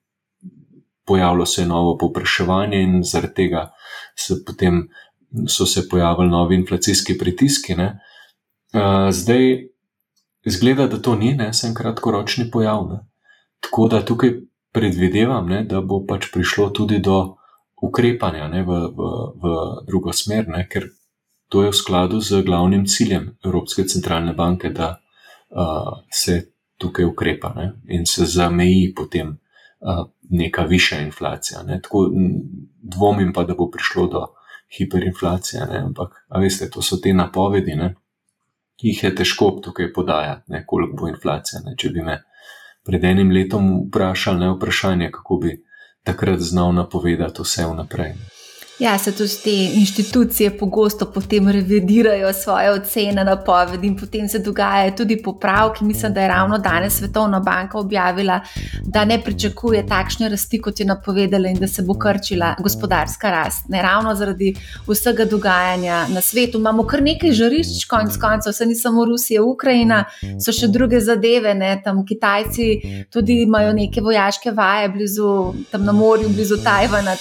pojavilo 1.07 1.45
se 1.45 1.61
je 1.61 1.67
novo 1.67 1.97
popraševanje 1.97 2.81
in 2.83 3.03
zaradi 3.03 3.33
tega 3.33 3.71
se 4.15 4.43
potem 4.45 4.89
so 5.47 5.65
se 5.65 5.89
pojavili 5.89 6.29
novi 6.29 6.55
inflacijski 6.55 7.17
pritiski. 7.17 7.75
Ne. 7.75 7.99
Zdaj, 9.11 9.67
izgleda, 10.45 10.87
da 10.87 11.01
to 11.01 11.15
ni, 11.15 11.33
ne, 11.35 11.53
sem 11.53 11.73
kratkoročni 11.75 12.51
pojav. 12.51 12.87
Ne. 12.89 12.99
Tako 13.59 13.87
da 13.87 14.05
tukaj 14.05 14.33
predvidevam, 14.71 15.47
ne, 15.47 15.63
da 15.63 15.81
bo 15.81 16.03
pač 16.07 16.31
prišlo 16.33 16.69
tudi 16.69 16.99
do 16.99 17.35
ukrepanja 17.81 18.47
ne, 18.47 18.63
v, 18.63 18.79
v, 18.97 19.09
v 19.41 19.57
drugo 19.87 20.13
smer, 20.13 20.47
ne, 20.47 20.67
ker 20.69 20.89
to 21.47 21.63
je 21.63 21.71
v 21.71 21.75
skladu 21.75 22.19
z 22.19 22.43
glavnim 22.43 22.85
ciljem 22.85 23.37
Evropske 23.45 23.85
centralne 23.87 24.33
banke, 24.33 24.69
da 24.69 24.97
uh, 25.49 26.03
se 26.11 26.51
tukaj 26.77 27.05
ukrepa 27.05 27.53
ne, 27.55 27.71
in 27.87 28.05
se 28.05 28.25
zameji 28.25 28.93
potem 28.95 29.29
uh, 29.79 30.07
neka 30.29 30.63
višja 30.63 30.99
inflacija. 31.01 31.63
Ne. 31.63 31.81
Tako 31.81 32.09
dvomim 32.81 33.33
pa, 33.33 33.43
da 33.43 33.53
bo 33.53 33.69
prišlo 33.71 34.07
do 34.07 34.25
hiperinflacije, 34.77 35.65
ne, 35.71 35.79
ampak 35.79 36.25
veste, 36.41 36.69
to 36.69 36.81
so 36.81 36.97
te 37.03 37.13
napovedi, 37.13 37.75
ne, 37.75 37.95
ki 38.77 38.91
jih 38.91 39.03
je 39.03 39.15
težko 39.15 39.51
tukaj 39.63 39.93
podajati, 39.93 40.51
ne, 40.51 40.63
koliko 40.67 41.01
bo 41.01 41.07
inflacija. 41.07 41.61
Ne, 41.65 41.75
če 41.77 41.89
bi 41.89 42.03
me 42.05 42.21
pred 42.85 43.03
enim 43.03 43.31
letom 43.31 43.87
vprašali, 43.87 44.39
ne 44.39 44.51
vprašanje, 44.55 45.11
kako 45.11 45.37
bi 45.43 45.55
takrat 46.03 46.39
znal 46.39 46.73
napovedati 46.73 47.41
vse 47.41 47.65
vnaprej. 47.67 48.13
Ja, 48.79 48.97
se 48.97 49.11
tudi 49.11 49.33
te 49.43 49.79
inštitucije 49.79 50.57
pogosto 50.57 51.05
potem 51.11 51.49
revidirajo 51.49 52.33
svoje 52.33 52.71
ocene, 52.71 53.23
napovedi 53.23 53.87
in 53.87 53.95
potem 53.97 54.29
se 54.29 54.39
dogajajo 54.39 54.91
tudi 54.97 55.17
popravki. 55.23 55.83
Mislim, 55.85 56.13
da 56.13 56.21
je 56.21 56.27
ravno 56.27 56.57
danes 56.57 56.97
Svetovna 56.97 57.39
banka 57.39 57.79
objavila, 57.79 58.39
da 58.83 59.05
ne 59.05 59.21
pričakuje 59.23 59.87
takšne 59.87 60.29
rasti, 60.29 60.61
kot 60.61 60.79
je 60.79 60.85
napovedala, 60.85 61.47
in 61.49 61.57
da 61.57 61.67
se 61.67 61.81
bo 61.81 61.93
krčila 61.93 62.55
gospodarska 62.59 63.31
rast. 63.31 63.65
Ne 63.69 63.81
ravno 63.81 64.15
zaradi 64.15 64.53
vsega 64.87 65.25
dogajanja 65.25 66.05
na 66.07 66.21
svetu. 66.21 66.57
Imamo 66.57 66.85
kar 66.85 67.01
nekaj 67.01 67.31
žarišč, 67.31 67.85
konc 67.89 68.17
koncev, 68.21 68.51
vse 68.51 68.65
ni 68.65 68.75
samo 68.75 69.05
Rusija, 69.05 69.43
Ukrajina, 69.43 70.03
so 70.45 70.53
še 70.53 70.67
druge 70.67 70.99
zadeve, 70.99 71.53
ne? 71.53 71.81
tam 71.83 72.05
Kitajci 72.05 72.69
tudi 73.09 73.41
imajo 73.41 73.73
neke 73.73 74.01
vojaške 74.01 74.51
vaje 74.51 74.89
blizu, 74.89 75.53
tam 75.71 75.85
na 75.85 75.91
morju, 75.91 76.29
blizu 76.29 76.61
Tajvana 76.63 77.17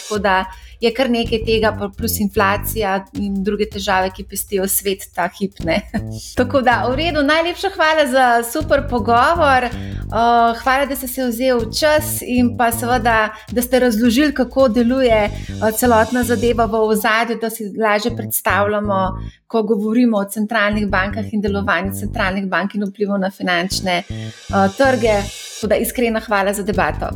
je 0.80 0.92
kar 0.94 1.10
nekaj 1.10 1.44
tega, 1.46 1.72
plus 1.96 2.18
inflacija 2.20 2.96
in 3.20 3.42
druge 3.44 3.68
težave, 3.70 4.10
ki 4.14 4.24
pestijo 4.28 4.66
svet 4.68 5.08
ta 5.14 5.28
hip. 5.38 5.60
Ne? 5.64 5.80
Tako 6.38 6.60
da, 6.64 6.82
v 6.90 6.96
redu, 7.00 7.22
najlepša 7.26 7.70
hvala 7.76 8.06
za 8.10 8.26
super 8.50 8.84
pogovor. 8.90 9.68
Uh, 10.06 10.56
hvala, 10.62 10.86
da 10.86 10.96
ste 10.96 11.08
se 11.08 11.26
vzeli 11.26 11.70
čas 11.74 12.20
in 12.22 12.54
pa 12.58 12.70
seveda, 12.72 13.16
da 13.52 13.62
ste 13.62 13.80
razložili, 13.80 14.34
kako 14.34 14.68
deluje 14.68 15.24
uh, 15.30 15.70
celotna 15.78 16.24
zadeva 16.24 16.66
v 16.66 16.82
ozadju, 16.82 17.38
da 17.40 17.50
si 17.50 17.72
lažje 17.80 18.16
predstavljamo, 18.16 19.00
ko 19.46 19.62
govorimo 19.62 20.18
o 20.18 20.24
centralnih 20.24 20.88
bankah 20.90 21.32
in 21.32 21.40
delovanju 21.40 21.94
centralnih 21.94 22.46
bank 22.50 22.74
in 22.74 22.84
vplivu 22.84 23.18
na 23.18 23.30
finančne 23.30 24.02
uh, 24.08 24.66
trge. 24.76 25.20
Tako 25.56 25.70
da, 25.72 25.76
iskrena 25.76 26.20
hvala 26.20 26.52
za 26.52 26.62
debato. 26.62 27.08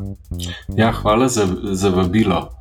Ja, 0.77 0.93
hvala 0.93 1.29
za, 1.29 1.47
za 1.73 1.89
vabilo 1.89 2.61